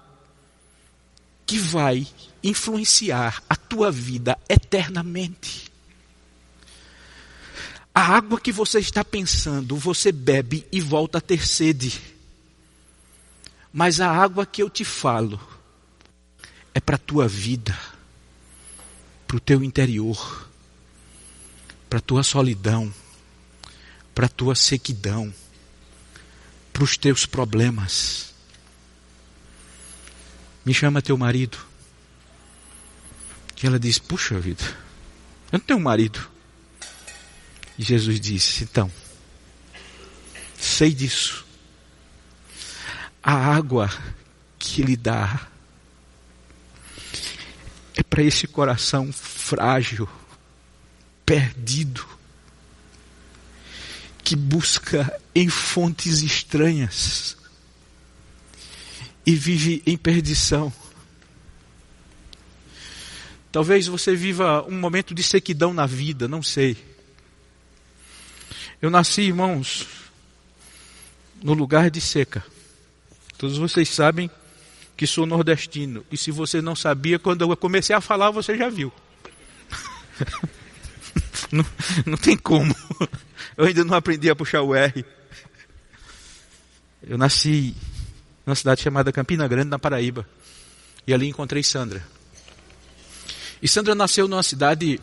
que 1.44 1.58
vai 1.58 2.06
influenciar 2.42 3.42
a 3.48 3.56
tua 3.56 3.90
vida 3.90 4.38
eternamente. 4.48 5.70
A 7.94 8.16
água 8.16 8.38
que 8.38 8.52
você 8.52 8.78
está 8.78 9.02
pensando, 9.04 9.76
você 9.76 10.12
bebe 10.12 10.66
e 10.70 10.80
volta 10.80 11.18
a 11.18 11.20
ter 11.20 11.46
sede. 11.46 11.98
Mas 13.72 14.00
a 14.00 14.10
água 14.10 14.44
que 14.44 14.62
eu 14.62 14.68
te 14.68 14.84
falo 14.84 15.40
é 16.74 16.80
para 16.80 16.96
a 16.96 16.98
tua 16.98 17.26
vida 17.26 17.95
para 19.26 19.36
o 19.36 19.40
teu 19.40 19.62
interior, 19.62 20.48
para 21.90 21.98
a 21.98 22.02
tua 22.02 22.22
solidão, 22.22 22.92
para 24.14 24.26
a 24.26 24.28
tua 24.28 24.54
sequidão, 24.54 25.32
para 26.72 26.84
os 26.84 26.96
teus 26.96 27.26
problemas. 27.26 28.34
Me 30.64 30.72
chama 30.72 31.02
teu 31.02 31.16
marido. 31.16 31.58
E 33.62 33.66
ela 33.66 33.78
diz: 33.78 33.98
Puxa 33.98 34.38
vida, 34.38 34.62
eu 35.50 35.58
não 35.58 35.60
tenho 35.60 35.80
marido. 35.80 36.28
E 37.78 37.82
Jesus 37.82 38.20
disse: 38.20 38.64
Então, 38.64 38.90
sei 40.58 40.92
disso. 40.92 41.44
A 43.22 43.34
água 43.34 43.90
que 44.58 44.82
lhe 44.82 44.96
dá 44.96 45.48
é 47.96 48.02
para 48.02 48.22
esse 48.22 48.46
coração 48.46 49.10
frágil, 49.10 50.06
perdido, 51.24 52.06
que 54.22 54.36
busca 54.36 55.20
em 55.34 55.48
fontes 55.48 56.20
estranhas 56.20 57.36
e 59.24 59.34
vive 59.34 59.82
em 59.86 59.96
perdição. 59.96 60.72
Talvez 63.50 63.86
você 63.86 64.14
viva 64.14 64.62
um 64.68 64.78
momento 64.78 65.14
de 65.14 65.22
sequidão 65.22 65.72
na 65.72 65.86
vida, 65.86 66.28
não 66.28 66.42
sei. 66.42 66.76
Eu 68.82 68.90
nasci, 68.90 69.22
irmãos, 69.22 69.86
no 71.42 71.54
lugar 71.54 71.90
de 71.90 72.00
seca. 72.00 72.44
Todos 73.38 73.56
vocês 73.56 73.88
sabem 73.88 74.30
que 74.96 75.06
sou 75.06 75.26
nordestino. 75.26 76.04
E 76.10 76.16
se 76.16 76.30
você 76.30 76.62
não 76.62 76.74
sabia, 76.74 77.18
quando 77.18 77.42
eu 77.42 77.56
comecei 77.56 77.94
a 77.94 78.00
falar, 78.00 78.30
você 78.30 78.56
já 78.56 78.68
viu. 78.68 78.92
não, 81.52 81.64
não 82.06 82.16
tem 82.16 82.36
como. 82.36 82.74
Eu 83.56 83.66
ainda 83.66 83.84
não 83.84 83.94
aprendi 83.94 84.30
a 84.30 84.36
puxar 84.36 84.62
o 84.62 84.74
R. 84.74 85.04
Eu 87.02 87.18
nasci 87.18 87.74
numa 88.44 88.54
cidade 88.54 88.82
chamada 88.82 89.12
Campina 89.12 89.46
Grande, 89.46 89.68
na 89.68 89.78
Paraíba. 89.78 90.26
E 91.06 91.12
ali 91.12 91.28
encontrei 91.28 91.62
Sandra. 91.62 92.02
E 93.60 93.68
Sandra 93.68 93.94
nasceu 93.94 94.26
numa 94.26 94.42
cidade 94.42 95.00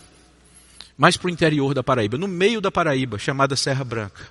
mais 0.98 1.18
para 1.18 1.28
o 1.28 1.30
interior 1.30 1.74
da 1.74 1.84
Paraíba, 1.84 2.18
no 2.18 2.28
meio 2.28 2.62
da 2.62 2.72
Paraíba, 2.72 3.18
chamada 3.18 3.56
Serra 3.56 3.84
Branca. 3.84 4.28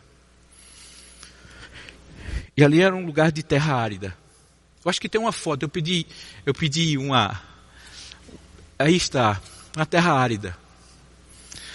E 2.56 2.62
ali 2.62 2.80
era 2.80 2.94
um 2.94 3.04
lugar 3.04 3.32
de 3.32 3.42
terra 3.42 3.74
árida. 3.74 4.21
Eu 4.84 4.88
acho 4.90 5.00
que 5.00 5.08
tem 5.08 5.20
uma 5.20 5.32
foto. 5.32 5.62
Eu 5.62 5.68
pedi, 5.68 6.06
eu 6.44 6.52
pedi 6.52 6.98
uma. 6.98 7.40
Aí 8.78 8.96
está, 8.96 9.40
uma 9.76 9.86
terra 9.86 10.12
árida. 10.12 10.56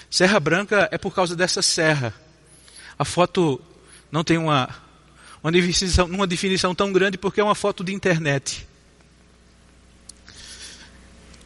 Serra 0.10 0.40
Branca 0.40 0.90
é 0.92 0.98
por 0.98 1.14
causa 1.14 1.36
dessa 1.36 1.62
serra. 1.62 2.14
A 3.00 3.06
foto 3.06 3.62
não 4.12 4.24
tem 4.24 4.38
uma, 4.38 4.70
uma, 5.42 5.52
definição, 5.52 6.06
uma 6.06 6.28
definição 6.28 6.74
tão 6.74 6.92
grande 6.92 7.18
porque 7.18 7.40
é 7.40 7.44
uma 7.44 7.56
foto 7.56 7.84
de 7.84 7.94
internet. 7.94 8.68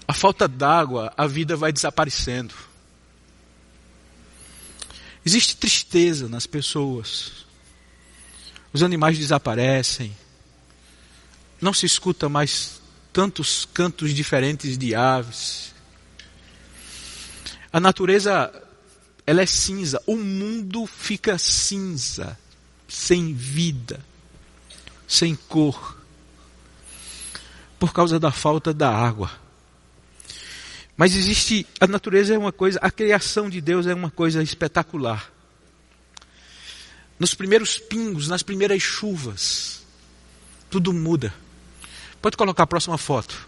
A 0.07 0.13
falta 0.13 0.47
d'água, 0.47 1.13
a 1.15 1.27
vida 1.27 1.55
vai 1.55 1.71
desaparecendo. 1.71 2.53
Existe 5.25 5.55
tristeza 5.55 6.27
nas 6.27 6.47
pessoas. 6.47 7.45
Os 8.73 8.81
animais 8.81 9.17
desaparecem 9.17 10.15
não 11.61 11.73
se 11.73 11.85
escuta 11.85 12.27
mais 12.27 12.81
tantos 13.13 13.65
cantos 13.71 14.13
diferentes 14.13 14.77
de 14.77 14.95
aves. 14.95 15.73
A 17.71 17.79
natureza 17.79 18.51
ela 19.25 19.41
é 19.41 19.45
cinza. 19.45 20.01
O 20.05 20.17
mundo 20.17 20.85
fica 20.85 21.37
cinza, 21.37 22.37
sem 22.87 23.33
vida, 23.33 24.03
sem 25.07 25.35
cor, 25.35 25.97
por 27.79 27.93
causa 27.93 28.19
da 28.19 28.31
falta 28.31 28.73
da 28.73 28.89
água. 28.89 29.31
Mas 30.97 31.15
existe, 31.15 31.65
a 31.79 31.87
natureza 31.87 32.33
é 32.33 32.37
uma 32.37 32.51
coisa, 32.51 32.79
a 32.81 32.91
criação 32.91 33.49
de 33.49 33.61
Deus 33.61 33.87
é 33.87 33.93
uma 33.93 34.11
coisa 34.11 34.43
espetacular. 34.43 35.31
Nos 37.17 37.33
primeiros 37.33 37.77
pingos, 37.77 38.27
nas 38.27 38.43
primeiras 38.43 38.81
chuvas, 38.81 39.83
tudo 40.69 40.91
muda. 40.91 41.33
Pode 42.21 42.37
colocar 42.37 42.63
a 42.63 42.67
próxima 42.67 42.97
foto. 42.97 43.47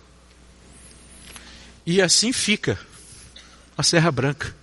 E 1.85 2.01
assim 2.01 2.31
fica 2.31 2.79
a 3.77 3.83
Serra 3.83 4.11
Branca. 4.11 4.55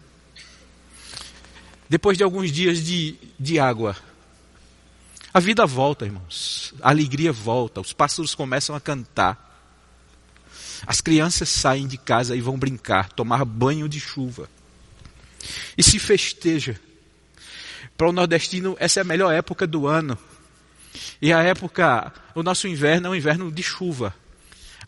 Depois 1.89 2.17
de 2.17 2.25
alguns 2.25 2.51
dias 2.51 2.83
de, 2.83 3.17
de 3.39 3.59
água, 3.59 3.97
a 5.33 5.39
vida 5.39 5.65
volta, 5.67 6.05
irmãos. 6.05 6.75
A 6.83 6.91
alegria 6.91 7.33
volta, 7.33 7.81
os 7.81 7.93
pássaros 7.93 8.35
começam 8.35 8.75
a 8.75 8.81
cantar. 8.81 9.49
As 10.87 11.01
crianças 11.01 11.49
saem 11.49 11.87
de 11.87 11.99
casa 11.99 12.35
e 12.35 12.41
vão 12.41 12.59
brincar, 12.59 13.13
tomar 13.13 13.45
banho 13.45 13.89
de 13.89 14.01
chuva. 14.01 14.49
E 15.77 15.83
se 15.83 15.99
festeja. 15.99 16.81
Para 17.97 18.09
o 18.09 18.13
nordestino, 18.13 18.77
essa 18.81 19.01
é 19.01 19.03
a 19.03 19.05
melhor 19.05 19.33
época 19.33 19.67
do 19.67 19.87
ano. 19.87 20.19
E 21.21 21.33
a 21.33 21.43
época, 21.43 22.13
o 22.35 22.43
nosso 22.43 22.67
inverno 22.67 23.09
é 23.09 23.11
um 23.11 23.15
inverno 23.15 23.51
de 23.51 23.63
chuva. 23.63 24.15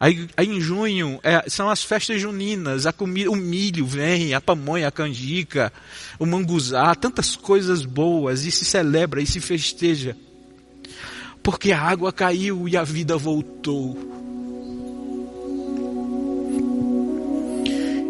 Aí, 0.03 0.29
aí 0.37 0.49
em 0.49 0.61
junho 0.61 1.21
é, 1.23 1.49
são 1.49 1.71
as 1.71 1.85
festas 1.85 2.21
juninas, 2.21 2.87
a 2.87 2.93
comida, 2.93 3.31
o 3.31 3.37
milho 3.37 3.87
vem, 3.87 4.35
a 4.35 4.41
pamonha, 4.41 4.89
a 4.89 4.91
canjica, 4.91 5.73
o 6.19 6.27
manguzá, 6.27 6.93
tantas 6.97 7.37
coisas 7.37 7.85
boas, 7.85 8.45
e 8.45 8.51
se 8.51 8.65
celebra 8.65 9.23
e 9.23 9.27
se 9.27 9.41
festeja. 9.41 10.17
Porque 11.41 11.71
a 11.71 11.81
água 11.81 12.13
caiu 12.13 12.69
e 12.69 12.77
a 12.77 12.83
vida 12.83 13.17
voltou. 13.17 13.97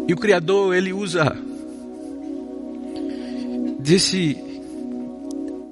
E 0.07 0.13
o 0.13 0.17
Criador, 0.17 0.73
ele 0.73 0.91
usa 0.91 1.37
desse 3.79 4.35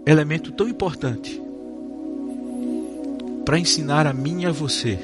elemento 0.05 0.51
tão 0.51 0.67
importante 0.67 1.40
para 3.45 3.59
ensinar 3.59 4.07
a 4.07 4.13
mim 4.13 4.41
e 4.41 4.45
a 4.45 4.51
você 4.51 4.99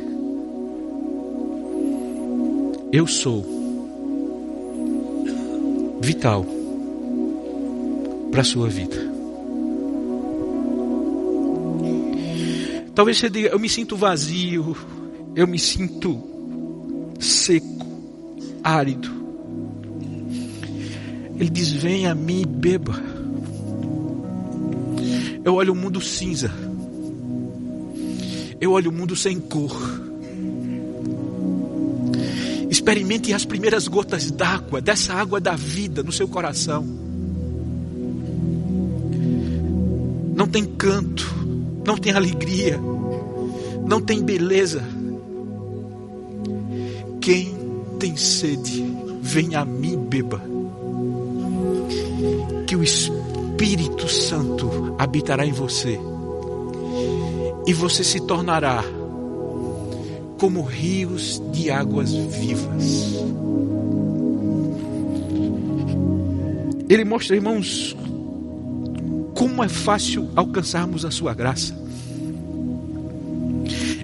eu 2.91 3.05
sou 3.05 3.45
vital 5.99 6.45
para 8.31 8.41
a 8.41 8.43
sua 8.43 8.69
vida. 8.69 8.95
Talvez 12.95 13.17
você 13.17 13.29
diga, 13.29 13.49
eu 13.49 13.59
me 13.59 13.69
sinto 13.69 13.95
vazio, 13.95 14.75
eu 15.35 15.45
me 15.45 15.59
sinto 15.59 16.23
seco, 17.19 17.85
árido. 18.63 19.09
Ele 21.37 21.49
diz: 21.49 21.71
Vem 21.71 22.07
a 22.07 22.15
mim 22.15 22.41
e 22.41 22.45
beba. 22.45 22.95
Eu 25.43 25.55
olho 25.55 25.73
o 25.73 25.75
mundo 25.75 26.01
cinza. 26.01 26.66
Eu 28.59 28.71
olho 28.71 28.89
o 28.89 28.93
mundo 28.93 29.15
sem 29.15 29.39
cor. 29.39 29.75
Experimente 32.69 33.33
as 33.33 33.45
primeiras 33.45 33.87
gotas 33.87 34.31
d'água, 34.31 34.81
dessa 34.81 35.13
água 35.13 35.39
da 35.39 35.55
vida 35.55 36.01
no 36.01 36.11
seu 36.11 36.27
coração. 36.27 36.85
Não 40.35 40.47
tem 40.47 40.65
canto, 40.65 41.25
não 41.85 41.97
tem 41.97 42.13
alegria, 42.13 42.79
não 43.87 44.01
tem 44.01 44.21
beleza. 44.23 44.83
Quem 47.21 47.55
tem 47.99 48.15
sede, 48.15 48.83
venha 49.21 49.61
a 49.61 49.65
mim 49.65 49.97
beba. 49.97 50.41
Que 52.65 52.75
o 52.75 52.83
Espírito 52.83 54.07
Santo 54.07 54.95
habitará 54.97 55.45
em 55.45 55.51
você. 55.51 55.99
E 57.67 57.73
você 57.73 58.03
se 58.03 58.25
tornará 58.25 58.83
como 60.39 60.61
rios 60.63 61.41
de 61.51 61.69
águas 61.69 62.13
vivas. 62.13 63.17
Ele 66.89 67.03
mostra, 67.03 67.35
irmãos, 67.35 67.95
como 69.35 69.63
é 69.63 69.67
fácil 69.67 70.29
alcançarmos 70.35 71.03
a 71.03 71.11
sua 71.11 71.33
graça. 71.33 71.75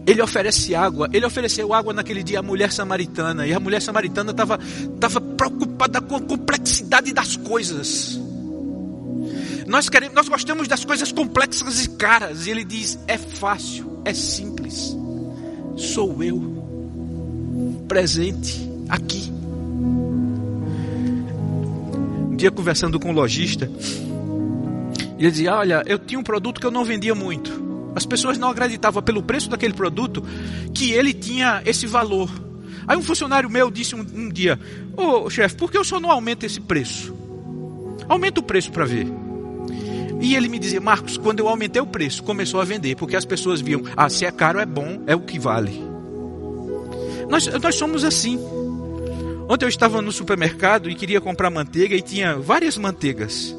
Ele 0.05 0.21
oferece 0.21 0.75
água, 0.75 1.07
ele 1.13 1.25
ofereceu 1.25 1.73
água 1.73 1.93
naquele 1.93 2.21
dia 2.21 2.39
à 2.39 2.43
mulher 2.43 2.73
samaritana, 2.73 3.47
e 3.47 3.53
a 3.53 3.59
mulher 3.59 3.81
samaritana 3.81 4.31
estava 4.31 4.59
tava 4.99 5.21
preocupada 5.21 6.01
com 6.01 6.17
a 6.17 6.21
complexidade 6.21 7.13
das 7.13 7.37
coisas. 7.37 8.19
Nós, 9.67 9.89
queremos, 9.89 10.15
nós 10.15 10.27
gostamos 10.27 10.67
das 10.67 10.83
coisas 10.83 11.11
complexas 11.11 11.85
e 11.85 11.89
caras, 11.89 12.47
e 12.47 12.51
ele 12.51 12.63
diz: 12.63 12.99
é 13.07 13.17
fácil, 13.17 14.01
é 14.05 14.13
simples 14.13 14.95
sou 15.75 16.23
eu, 16.23 17.83
presente 17.87 18.69
aqui. 18.89 19.31
Um 22.31 22.35
dia 22.35 22.51
conversando 22.51 22.99
com 22.99 23.09
um 23.09 23.13
lojista, 23.13 23.69
ele 25.17 25.31
dizia: 25.31 25.55
Olha, 25.55 25.83
eu 25.85 25.99
tinha 25.99 26.19
um 26.19 26.23
produto 26.23 26.59
que 26.59 26.65
eu 26.65 26.71
não 26.71 26.83
vendia 26.83 27.15
muito. 27.15 27.63
As 27.95 28.05
pessoas 28.05 28.37
não 28.37 28.49
acreditavam 28.49 29.03
pelo 29.03 29.21
preço 29.21 29.49
daquele 29.49 29.73
produto 29.73 30.23
que 30.73 30.91
ele 30.91 31.13
tinha 31.13 31.61
esse 31.65 31.85
valor. 31.85 32.29
Aí 32.87 32.97
um 32.97 33.03
funcionário 33.03 33.49
meu 33.49 33.69
disse 33.69 33.95
um, 33.95 34.01
um 34.01 34.29
dia: 34.29 34.59
Ô 34.95 35.25
oh, 35.25 35.29
chefe, 35.29 35.55
por 35.55 35.71
que 35.71 35.77
o 35.77 35.83
senhor 35.83 35.99
não 35.99 36.11
aumenta 36.11 36.45
esse 36.45 36.59
preço? 36.59 37.15
Aumenta 38.07 38.39
o 38.39 38.43
preço 38.43 38.71
para 38.71 38.85
ver. 38.85 39.07
E 40.23 40.35
ele 40.37 40.47
me 40.47 40.57
dizia, 40.57 40.79
Marcos, 40.79 41.17
quando 41.17 41.41
eu 41.41 41.49
aumentei 41.49 41.81
o 41.81 41.85
preço, 41.85 42.23
começou 42.23 42.61
a 42.61 42.63
vender, 42.63 42.95
porque 42.95 43.17
as 43.17 43.25
pessoas 43.25 43.59
viam, 43.59 43.81
ah, 43.97 44.07
se 44.07 44.25
é 44.25 44.31
caro 44.31 44.57
é 44.57 44.65
bom, 44.65 45.03
é 45.05 45.13
o 45.13 45.19
que 45.19 45.37
vale. 45.37 45.83
Nós, 47.29 47.45
nós 47.61 47.75
somos 47.75 48.05
assim. 48.05 48.39
Ontem 49.49 49.65
eu 49.65 49.69
estava 49.69 50.01
no 50.01 50.13
supermercado 50.13 50.89
e 50.89 50.95
queria 50.95 51.19
comprar 51.19 51.49
manteiga 51.49 51.93
e 51.93 52.01
tinha 52.01 52.37
várias 52.37 52.77
manteigas. 52.77 53.53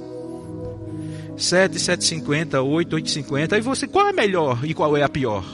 7, 1.36 1.76
7,50, 1.76 2.64
8, 2.64 2.96
8,50. 2.96 3.52
Aí 3.52 3.60
você, 3.60 3.86
qual 3.86 4.06
é 4.06 4.10
a 4.10 4.14
melhor 4.14 4.64
e 4.64 4.72
qual 4.72 4.96
é 4.96 5.02
a 5.02 5.08
pior? 5.08 5.44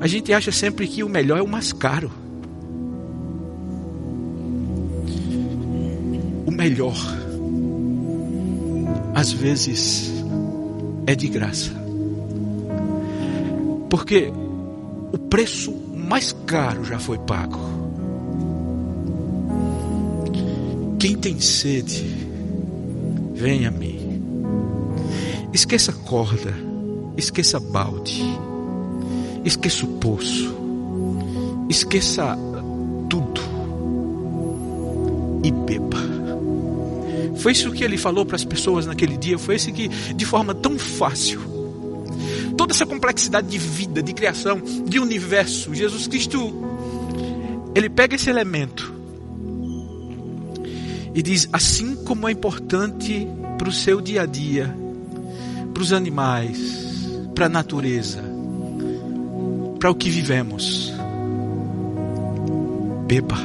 A 0.00 0.06
gente 0.06 0.32
acha 0.32 0.52
sempre 0.52 0.88
que 0.88 1.04
o 1.04 1.08
melhor 1.08 1.38
é 1.38 1.42
o 1.42 1.46
mais 1.46 1.70
caro. 1.70 2.10
O 6.46 6.50
melhor 6.50 7.23
às 9.14 9.30
vezes 9.32 10.12
é 11.06 11.14
de 11.14 11.28
graça. 11.28 11.70
Porque 13.88 14.32
o 15.12 15.18
preço 15.18 15.72
mais 15.94 16.32
caro 16.46 16.84
já 16.84 16.98
foi 16.98 17.18
pago. 17.18 17.60
Quem 20.98 21.16
tem 21.16 21.38
sede, 21.40 22.04
venha 23.34 23.68
a 23.68 23.70
mim. 23.70 23.94
Esqueça 25.52 25.92
corda, 25.92 26.52
esqueça 27.16 27.60
balde, 27.60 28.24
esqueça 29.44 29.84
o 29.84 29.88
poço, 29.98 30.52
esqueça 31.68 32.36
tudo 33.08 33.40
e 35.44 35.52
beba. 35.52 36.23
Foi 37.36 37.52
isso 37.52 37.70
que 37.72 37.84
ele 37.84 37.96
falou 37.96 38.24
para 38.24 38.36
as 38.36 38.44
pessoas 38.44 38.86
naquele 38.86 39.16
dia. 39.16 39.38
Foi 39.38 39.56
esse 39.56 39.72
que, 39.72 39.88
de 39.88 40.24
forma 40.24 40.54
tão 40.54 40.78
fácil, 40.78 41.40
toda 42.56 42.72
essa 42.72 42.86
complexidade 42.86 43.48
de 43.48 43.58
vida, 43.58 44.02
de 44.02 44.12
criação, 44.12 44.60
de 44.86 44.98
universo, 44.98 45.74
Jesus 45.74 46.06
Cristo, 46.06 46.52
ele 47.74 47.88
pega 47.88 48.14
esse 48.14 48.30
elemento 48.30 48.94
e 51.14 51.22
diz: 51.22 51.48
assim 51.52 51.96
como 51.96 52.28
é 52.28 52.32
importante 52.32 53.26
para 53.58 53.68
o 53.68 53.72
seu 53.72 54.00
dia 54.00 54.22
a 54.22 54.26
dia, 54.26 54.74
para 55.72 55.82
os 55.82 55.92
animais, 55.92 57.08
para 57.34 57.46
a 57.46 57.48
natureza, 57.48 58.22
para 59.78 59.90
o 59.90 59.94
que 59.94 60.10
vivemos, 60.10 60.92
beba 63.06 63.36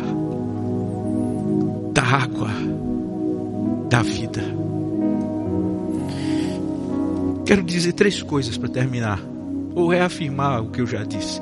da 1.94 2.04
água 2.04 2.69
da 3.90 4.04
vida. 4.04 4.44
Quero 7.46 7.64
dizer 7.64 7.94
três 7.94 8.22
coisas 8.22 8.58
para 8.58 8.70
terminar, 8.70 9.20
ou 9.74 9.88
reafirmar 9.88 10.64
o 10.64 10.70
que 10.70 10.82
eu 10.82 10.86
já 10.86 11.04
disse. 11.04 11.42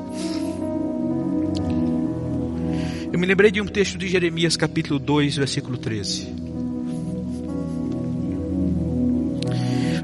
Eu 3.12 3.20
me 3.20 3.26
lembrei 3.26 3.52
de 3.52 3.60
um 3.60 3.66
texto 3.66 3.98
de 3.98 4.08
Jeremias, 4.08 4.56
capítulo 4.56 5.00
2, 5.00 5.36
versículo 5.36 5.78
13. 5.78 6.34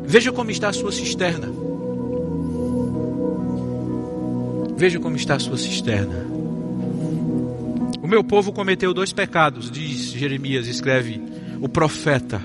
Veja 0.03 0.31
como 0.31 0.51
está 0.51 0.69
a 0.69 0.73
sua 0.73 0.91
cisterna. 0.91 1.47
Veja 4.75 4.99
como 4.99 5.15
está 5.15 5.35
a 5.35 5.39
sua 5.39 5.57
cisterna. 5.57 6.25
O 8.01 8.07
meu 8.07 8.23
povo 8.23 8.51
cometeu 8.51 8.93
dois 8.93 9.13
pecados, 9.13 9.71
diz 9.71 10.11
Jeremias, 10.11 10.67
escreve 10.67 11.21
o 11.63 11.69
profeta. 11.69 12.41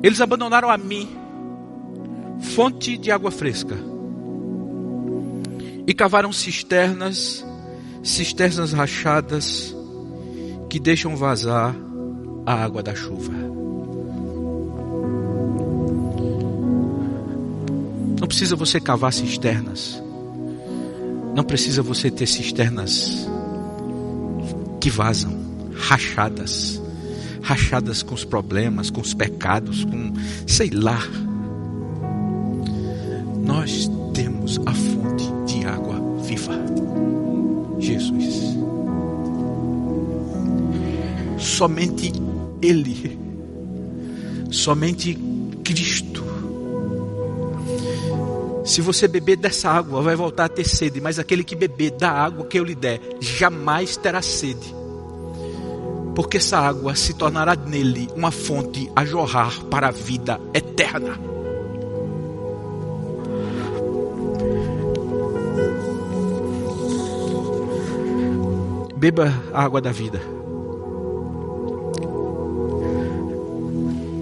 Eles 0.00 0.20
abandonaram 0.20 0.70
a 0.70 0.78
mim, 0.78 1.08
fonte 2.54 2.96
de 2.96 3.10
água 3.10 3.32
fresca, 3.32 3.76
e 5.84 5.92
cavaram 5.92 6.32
cisternas, 6.32 7.44
cisternas 8.04 8.72
rachadas, 8.72 9.74
que 10.70 10.78
deixam 10.78 11.16
vazar 11.16 11.74
a 12.46 12.54
água 12.54 12.84
da 12.84 12.94
chuva. 12.94 13.32
Não 18.20 18.28
precisa 18.28 18.54
você 18.54 18.78
cavar 18.78 19.12
cisternas. 19.12 20.00
Não 21.34 21.42
precisa 21.42 21.82
você 21.82 22.12
ter 22.12 22.28
cisternas 22.28 23.26
que 24.80 24.88
vazam, 24.88 25.41
rachadas, 25.82 26.80
rachadas 27.42 28.02
com 28.02 28.14
os 28.14 28.24
problemas, 28.24 28.88
com 28.88 29.00
os 29.00 29.12
pecados, 29.12 29.84
com 29.84 30.12
sei 30.46 30.70
lá. 30.70 31.02
Nós 33.44 33.90
temos 34.14 34.60
a 34.64 34.72
fonte 34.72 35.24
de 35.46 35.66
água 35.66 36.00
viva. 36.22 36.54
Jesus. 37.80 38.56
Somente 41.38 42.12
Ele. 42.62 43.18
Somente 44.50 45.18
Cristo. 45.64 46.22
Se 48.64 48.80
você 48.80 49.08
beber 49.08 49.36
dessa 49.36 49.68
água, 49.68 50.00
vai 50.00 50.14
voltar 50.14 50.44
a 50.44 50.48
ter 50.48 50.68
sede, 50.68 51.00
mas 51.00 51.18
aquele 51.18 51.42
que 51.42 51.56
beber 51.56 51.90
da 51.90 52.10
água 52.10 52.46
que 52.46 52.58
eu 52.58 52.62
lhe 52.62 52.76
der, 52.76 53.00
jamais 53.20 53.96
terá 53.96 54.22
sede. 54.22 54.81
Porque 56.14 56.36
essa 56.36 56.58
água 56.58 56.94
se 56.94 57.14
tornará 57.14 57.56
nele 57.56 58.08
uma 58.14 58.30
fonte 58.30 58.90
a 58.94 59.04
jorrar 59.04 59.64
para 59.64 59.88
a 59.88 59.90
vida 59.90 60.40
eterna. 60.52 61.18
Beba 68.96 69.32
a 69.52 69.64
água 69.64 69.80
da 69.80 69.90
vida. 69.90 70.20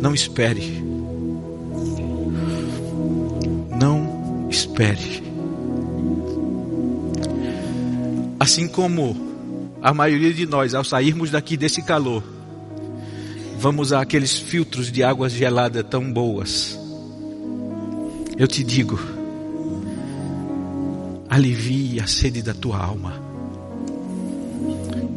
Não 0.00 0.14
espere. 0.14 0.82
Não 3.78 4.48
espere. 4.48 5.22
Assim 8.38 8.66
como 8.66 9.29
a 9.82 9.94
maioria 9.94 10.32
de 10.32 10.46
nós, 10.46 10.74
ao 10.74 10.84
sairmos 10.84 11.30
daqui 11.30 11.56
desse 11.56 11.82
calor, 11.82 12.22
vamos 13.58 13.92
àqueles 13.92 14.38
filtros 14.38 14.92
de 14.92 15.02
águas 15.02 15.32
geladas 15.32 15.84
tão 15.88 16.12
boas. 16.12 16.78
Eu 18.36 18.46
te 18.46 18.62
digo, 18.62 18.98
alivie 21.28 22.00
a 22.00 22.06
sede 22.06 22.42
da 22.42 22.52
tua 22.52 22.78
alma. 22.78 23.14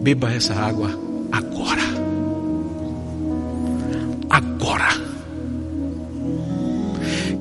Beba 0.02 0.32
essa 0.32 0.54
água 0.54 0.90
agora. 1.32 1.82
Agora. 4.30 4.90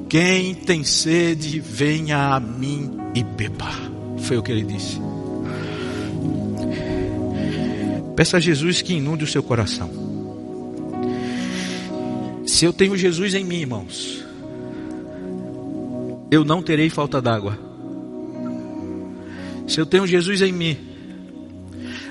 Quem 0.08 0.54
tem 0.54 0.84
sede, 0.84 1.58
venha 1.58 2.34
a 2.34 2.40
mim 2.40 2.98
e 3.14 3.22
beba. 3.22 3.70
Foi 4.18 4.36
o 4.36 4.42
que 4.42 4.52
ele 4.52 4.62
disse. 4.62 5.11
Peça 8.16 8.36
a 8.36 8.40
Jesus 8.40 8.82
que 8.82 8.94
inunde 8.94 9.24
o 9.24 9.26
seu 9.26 9.42
coração. 9.42 9.90
Se 12.46 12.64
eu 12.64 12.72
tenho 12.72 12.96
Jesus 12.96 13.34
em 13.34 13.44
mim, 13.44 13.60
irmãos, 13.60 14.24
eu 16.30 16.44
não 16.44 16.62
terei 16.62 16.90
falta 16.90 17.20
d'água. 17.20 17.58
Se 19.66 19.80
eu 19.80 19.86
tenho 19.86 20.06
Jesus 20.06 20.42
em 20.42 20.52
mim, 20.52 20.78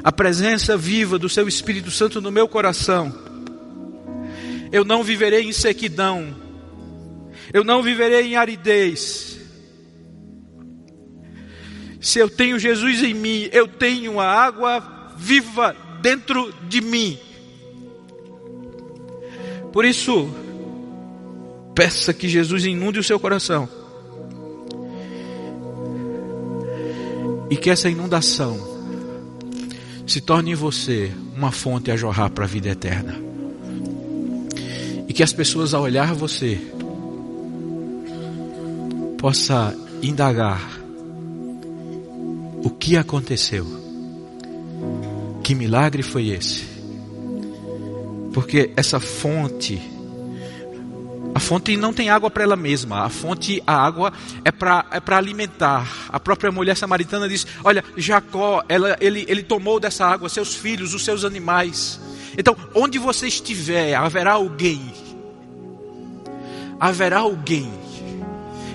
a 0.04 0.12
presença 0.12 0.76
viva 0.76 1.20
do 1.20 1.30
Seu 1.30 1.48
Espírito 1.48 1.92
Santo 1.92 2.20
no 2.20 2.32
meu 2.32 2.48
coração, 2.48 3.14
eu 4.72 4.84
não 4.84 5.04
viverei 5.04 5.44
em 5.44 5.52
sequidão, 5.52 6.36
eu 7.54 7.64
não 7.64 7.84
viverei 7.84 8.28
em 8.28 8.36
aridez. 8.36 9.40
Se 12.00 12.18
eu 12.18 12.30
tenho 12.30 12.58
Jesus 12.58 13.04
em 13.04 13.14
mim, 13.14 13.48
eu 13.52 13.68
tenho 13.68 14.20
a 14.20 14.28
água 14.28 15.14
viva 15.18 15.76
dentro 16.02 16.54
de 16.68 16.82
mim. 16.82 17.18
Por 19.72 19.86
isso, 19.86 20.30
peça 21.74 22.14
que 22.14 22.28
Jesus 22.28 22.66
inunde 22.66 23.00
o 23.00 23.04
seu 23.04 23.20
coração. 23.20 23.68
E 27.50 27.56
que 27.56 27.70
essa 27.70 27.90
inundação 27.90 28.60
se 30.08 30.22
torne 30.22 30.52
em 30.52 30.56
você 30.56 31.12
uma 31.36 31.52
fonte 31.52 31.92
a 31.92 31.96
jorrar 31.96 32.30
para 32.30 32.46
a 32.46 32.48
vida 32.48 32.70
eterna. 32.70 33.18
E 35.08 35.14
que 35.14 35.24
as 35.24 35.34
pessoas 35.34 35.74
ao 35.74 35.84
olhar 35.84 36.14
você 36.14 36.60
possa 39.18 39.76
indagar 40.02 40.62
o 42.64 42.70
que 42.70 42.98
aconteceu. 42.98 43.81
Que 45.44 45.56
milagre 45.56 46.04
foi 46.04 46.30
esse? 46.30 46.66
Porque 48.34 48.72
essa 48.76 49.00
fonte 49.00 49.82
a 51.34 51.40
fonte 51.40 51.76
não 51.78 51.94
tem 51.94 52.10
água 52.10 52.30
para 52.30 52.44
ela 52.44 52.56
mesma. 52.56 53.06
A 53.06 53.10
fonte, 53.10 53.64
a 53.66 53.74
água 53.74 54.12
é 54.44 54.52
para 54.52 54.86
é 54.92 55.14
alimentar. 55.14 56.10
A 56.10 56.20
própria 56.20 56.52
mulher 56.52 56.76
samaritana 56.76 57.28
diz: 57.28 57.48
Olha, 57.64 57.84
Jacó, 57.96 58.64
ela, 58.68 58.98
ele, 59.00 59.26
ele 59.28 59.42
tomou 59.42 59.80
dessa 59.80 60.06
água 60.06 60.28
seus 60.28 60.54
filhos, 60.56 60.94
os 60.94 61.04
seus 61.06 61.24
animais. 61.24 62.00
Então, 62.38 62.56
onde 62.76 62.98
você 62.98 63.28
estiver, 63.28 63.96
haverá 63.96 64.34
alguém. 64.34 64.94
Haverá 66.80 67.20
alguém 67.20 67.72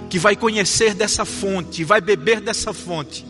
que 0.09 0.19
vai 0.19 0.37
conhecer 0.37 0.95
dessa 0.95 1.25
fonte, 1.25 1.85
vai 1.85 2.01
beber 2.01 2.41
dessa 2.41 2.73
fonte. 2.73 3.25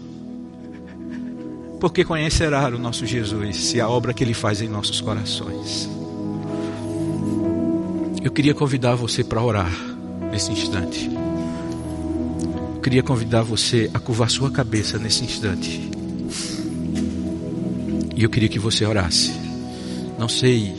Porque 1.87 2.05
conhecerá 2.05 2.66
o 2.66 2.78
nosso 2.78 3.07
Jesus 3.07 3.72
e 3.72 3.80
a 3.80 3.89
obra 3.89 4.12
que 4.12 4.24
ele 4.24 4.34
faz 4.34 4.61
em 4.61 4.66
nossos 4.66 5.01
corações. 5.01 5.89
Eu 8.20 8.32
queria 8.32 8.53
convidar 8.53 8.97
você 8.97 9.22
para 9.22 9.41
orar 9.41 9.70
nesse 10.32 10.51
instante. 10.51 11.09
Eu 12.74 12.80
queria 12.80 13.05
convidar 13.05 13.45
você 13.45 13.89
a 13.95 14.01
curvar 14.01 14.28
sua 14.28 14.51
cabeça 14.51 14.99
nesse 14.99 15.22
instante. 15.22 15.89
E 18.16 18.24
eu 18.24 18.30
queria 18.30 18.49
que 18.49 18.59
você 18.59 18.84
orasse. 18.84 19.32
Não 20.18 20.28
sei 20.28 20.74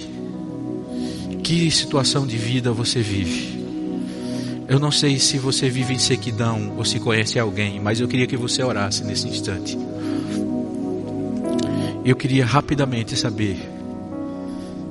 que 1.41 1.72
situação 1.72 2.28
de 2.28 2.36
vida 2.36 2.74
você 2.74 2.99
vive. 2.99 3.66
Eu 4.68 4.78
não 4.78 4.91
sei 4.91 5.18
se 5.20 5.39
você 5.39 5.70
vive 5.70 5.93
em 5.93 5.99
sequidão 5.99 6.74
ou 6.78 6.84
se 6.84 6.99
conhece 6.99 7.39
alguém, 7.39 7.80
mas 7.80 8.01
eu 8.01 8.10
queria 8.10 8.28
que 8.28 8.36
você 8.36 8.62
orasse 8.62 9.05
nesse 9.05 9.26
instante. 9.26 9.78
Eu 12.08 12.16
queria 12.16 12.45
rapidamente 12.45 13.18
saber 13.18 13.60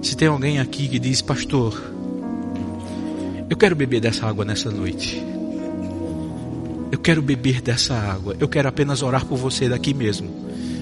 se 0.02 0.14
tem 0.14 0.28
alguém 0.28 0.58
aqui 0.58 0.86
que 0.86 0.98
diz, 0.98 1.22
pastor, 1.22 1.82
eu 3.48 3.56
quero 3.56 3.74
beber 3.74 4.00
dessa 4.00 4.26
água 4.26 4.44
nessa 4.44 4.70
noite. 4.70 5.24
Eu 6.92 6.98
quero 6.98 7.22
beber 7.22 7.62
dessa 7.62 7.94
água. 7.94 8.36
Eu 8.38 8.46
quero 8.46 8.68
apenas 8.68 9.00
orar 9.02 9.24
por 9.24 9.38
você 9.38 9.66
daqui 9.66 9.94
mesmo. 9.94 10.28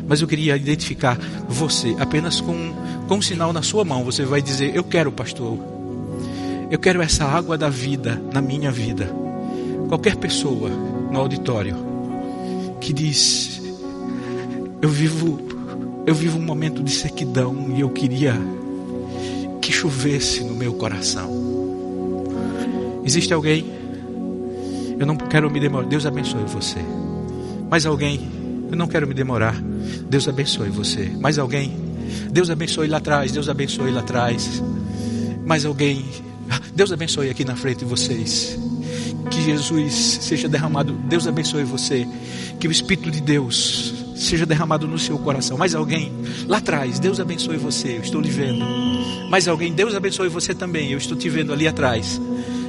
Mas 0.08 0.22
eu 0.22 0.26
queria 0.26 0.56
identificar 0.56 1.16
você 1.48 1.94
apenas 2.00 2.40
com, 2.40 2.74
com 3.06 3.14
um 3.14 3.22
sinal 3.22 3.52
na 3.52 3.62
sua 3.62 3.84
mão. 3.84 4.02
Você 4.02 4.24
vai 4.24 4.42
dizer: 4.42 4.74
Eu 4.74 4.82
quero, 4.82 5.12
pastor. 5.12 5.56
Eu 6.68 6.80
quero 6.80 7.00
essa 7.00 7.24
água 7.24 7.56
da 7.56 7.68
vida 7.70 8.20
na 8.32 8.42
minha 8.42 8.72
vida. 8.72 9.08
Qualquer 9.88 10.16
pessoa 10.16 10.68
no 10.68 11.16
auditório 11.16 11.76
que 12.80 12.92
diz: 12.92 13.62
Eu 14.82 14.88
vivo, 14.88 15.43
eu 16.06 16.14
vivo 16.14 16.38
um 16.38 16.42
momento 16.42 16.82
de 16.82 16.90
sequidão 16.90 17.72
e 17.74 17.80
eu 17.80 17.88
queria 17.88 18.34
que 19.62 19.72
chovesse 19.72 20.44
no 20.44 20.54
meu 20.54 20.74
coração. 20.74 21.30
Existe 23.04 23.32
alguém? 23.32 23.72
Eu 24.98 25.06
não 25.06 25.16
quero 25.16 25.50
me 25.50 25.58
demorar. 25.58 25.86
Deus 25.86 26.04
abençoe 26.04 26.44
você. 26.44 26.80
Mais 27.70 27.86
alguém? 27.86 28.20
Eu 28.70 28.76
não 28.76 28.86
quero 28.86 29.06
me 29.06 29.14
demorar. 29.14 29.54
Deus 30.08 30.28
abençoe 30.28 30.68
você. 30.68 31.06
Mais 31.20 31.38
alguém? 31.38 31.74
Deus 32.30 32.50
abençoe 32.50 32.86
lá 32.86 32.98
atrás. 32.98 33.32
Deus 33.32 33.48
abençoe 33.48 33.90
lá 33.90 34.00
atrás. 34.00 34.62
Mais 35.46 35.64
alguém? 35.64 36.04
Deus 36.74 36.92
abençoe 36.92 37.30
aqui 37.30 37.44
na 37.44 37.56
frente 37.56 37.78
de 37.78 37.84
vocês. 37.86 38.58
Que 39.30 39.40
Jesus 39.42 40.18
seja 40.20 40.48
derramado. 40.48 40.92
Deus 40.92 41.26
abençoe 41.26 41.64
você. 41.64 42.06
Que 42.60 42.68
o 42.68 42.72
Espírito 42.72 43.10
de 43.10 43.22
Deus 43.22 43.93
seja 44.14 44.46
derramado 44.46 44.86
no 44.86 44.98
seu 44.98 45.18
coração. 45.18 45.56
Mais 45.56 45.74
alguém 45.74 46.12
lá 46.46 46.58
atrás, 46.58 46.98
Deus 46.98 47.20
abençoe 47.20 47.56
você. 47.56 47.96
Eu 47.96 48.02
estou 48.02 48.20
lhe 48.20 48.30
vendo. 48.30 48.64
Mais 49.28 49.48
alguém, 49.48 49.72
Deus 49.72 49.94
abençoe 49.94 50.28
você 50.28 50.54
também. 50.54 50.92
Eu 50.92 50.98
estou 50.98 51.16
te 51.16 51.28
vendo 51.28 51.52
ali 51.52 51.66
atrás. 51.66 52.20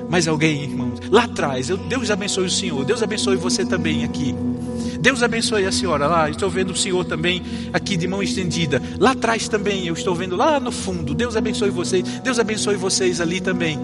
Mais 0.09 0.27
alguém, 0.27 0.63
irmãos, 0.63 0.99
lá 1.09 1.23
atrás. 1.23 1.67
Deus 1.89 2.09
abençoe 2.09 2.45
o 2.45 2.49
Senhor. 2.49 2.83
Deus 2.85 3.01
abençoe 3.03 3.35
você 3.35 3.65
também 3.65 4.03
aqui. 4.03 4.35
Deus 4.99 5.21
abençoe 5.21 5.65
a 5.65 5.71
senhora 5.71 6.07
lá. 6.07 6.29
Estou 6.29 6.49
vendo 6.49 6.71
o 6.71 6.75
senhor 6.75 7.05
também 7.05 7.43
aqui 7.71 7.95
de 7.95 8.07
mão 8.07 8.23
estendida. 8.23 8.81
Lá 8.99 9.11
atrás 9.11 9.47
também, 9.47 9.85
eu 9.85 9.93
estou 9.93 10.15
vendo 10.15 10.35
lá 10.35 10.59
no 10.59 10.71
fundo. 10.71 11.13
Deus 11.13 11.35
abençoe 11.35 11.69
vocês. 11.69 12.03
Deus 12.23 12.39
abençoe 12.39 12.75
vocês 12.75 13.21
ali 13.21 13.39
também. 13.39 13.77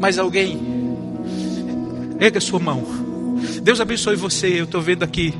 Mais 0.00 0.18
alguém? 0.18 0.60
Erga 2.20 2.40
sua 2.40 2.60
mão. 2.60 2.84
Deus 3.60 3.80
abençoe 3.80 4.14
você. 4.14 4.60
Eu 4.60 4.64
estou 4.64 4.80
vendo 4.80 5.02
aqui 5.02 5.34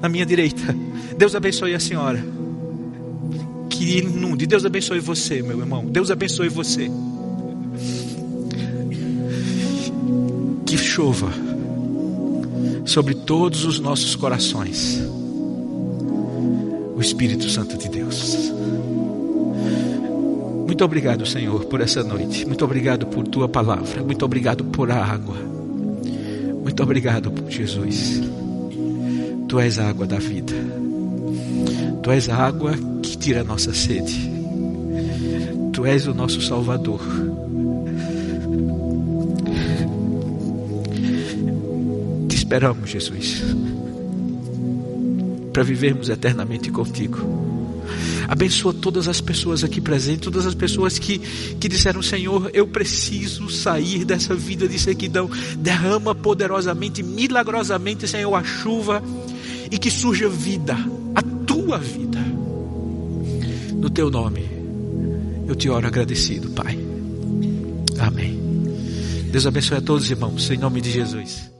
na 0.00 0.08
minha 0.08 0.24
direita. 0.24 0.76
Deus 1.18 1.34
abençoe 1.34 1.74
a 1.74 1.80
senhora. 1.80 2.24
Que 3.68 3.98
inunde. 3.98 4.46
Deus 4.46 4.64
abençoe 4.64 5.00
você, 5.00 5.42
meu 5.42 5.58
irmão. 5.58 5.84
Deus 5.84 6.12
abençoe 6.12 6.48
você. 6.48 6.88
Que 10.64 10.78
chova 10.78 11.28
sobre 12.86 13.14
todos 13.14 13.64
os 13.64 13.80
nossos 13.80 14.14
corações 14.14 15.02
o 16.96 17.00
Espírito 17.00 17.48
Santo 17.48 17.76
de 17.76 17.88
Deus. 17.88 18.52
Muito 20.66 20.84
obrigado, 20.84 21.24
Senhor, 21.26 21.64
por 21.64 21.80
essa 21.80 22.02
noite. 22.02 22.44
Muito 22.44 22.64
obrigado 22.64 23.06
por 23.06 23.26
tua 23.26 23.48
palavra. 23.48 24.02
Muito 24.02 24.24
obrigado 24.24 24.64
por 24.64 24.90
a 24.90 25.04
água. 25.04 25.36
Muito 26.62 26.82
obrigado 26.82 27.32
Jesus. 27.48 28.20
Tu 29.48 29.60
és 29.60 29.78
a 29.78 29.88
água 29.88 30.06
da 30.06 30.18
vida. 30.18 30.87
Tu 32.08 32.12
és 32.12 32.26
a 32.30 32.36
água 32.36 32.72
que 33.02 33.18
tira 33.18 33.42
a 33.42 33.44
nossa 33.44 33.74
sede. 33.74 34.32
Tu 35.74 35.84
és 35.84 36.06
o 36.06 36.14
nosso 36.14 36.40
Salvador. 36.40 37.02
Te 42.26 42.34
esperamos, 42.34 42.88
Jesus, 42.88 43.42
para 45.52 45.62
vivermos 45.62 46.08
eternamente 46.08 46.70
contigo. 46.70 47.18
Abençoa 48.26 48.72
todas 48.72 49.06
as 49.06 49.20
pessoas 49.20 49.62
aqui 49.62 49.78
presentes, 49.78 50.22
todas 50.22 50.46
as 50.46 50.54
pessoas 50.54 50.98
que, 50.98 51.18
que 51.18 51.68
disseram: 51.68 52.00
Senhor, 52.00 52.50
eu 52.54 52.66
preciso 52.66 53.50
sair 53.50 54.06
dessa 54.06 54.34
vida 54.34 54.66
de 54.66 54.78
sequidão. 54.78 55.28
Derrama 55.58 56.14
poderosamente, 56.14 57.02
milagrosamente, 57.02 58.08
Senhor, 58.08 58.34
a 58.34 58.42
chuva 58.42 59.02
e 59.70 59.76
que 59.76 59.90
surja 59.90 60.26
vida, 60.26 60.74
a 61.14 61.37
tua 61.68 61.76
vida. 61.76 62.18
No 63.74 63.90
teu 63.90 64.10
nome, 64.10 64.42
eu 65.46 65.54
te 65.54 65.68
oro 65.68 65.86
agradecido, 65.86 66.48
Pai. 66.52 66.78
Amém. 68.00 68.40
Deus 69.30 69.46
abençoe 69.46 69.76
a 69.76 69.82
todos, 69.82 70.10
irmãos, 70.10 70.50
em 70.50 70.56
nome 70.56 70.80
de 70.80 70.90
Jesus. 70.90 71.57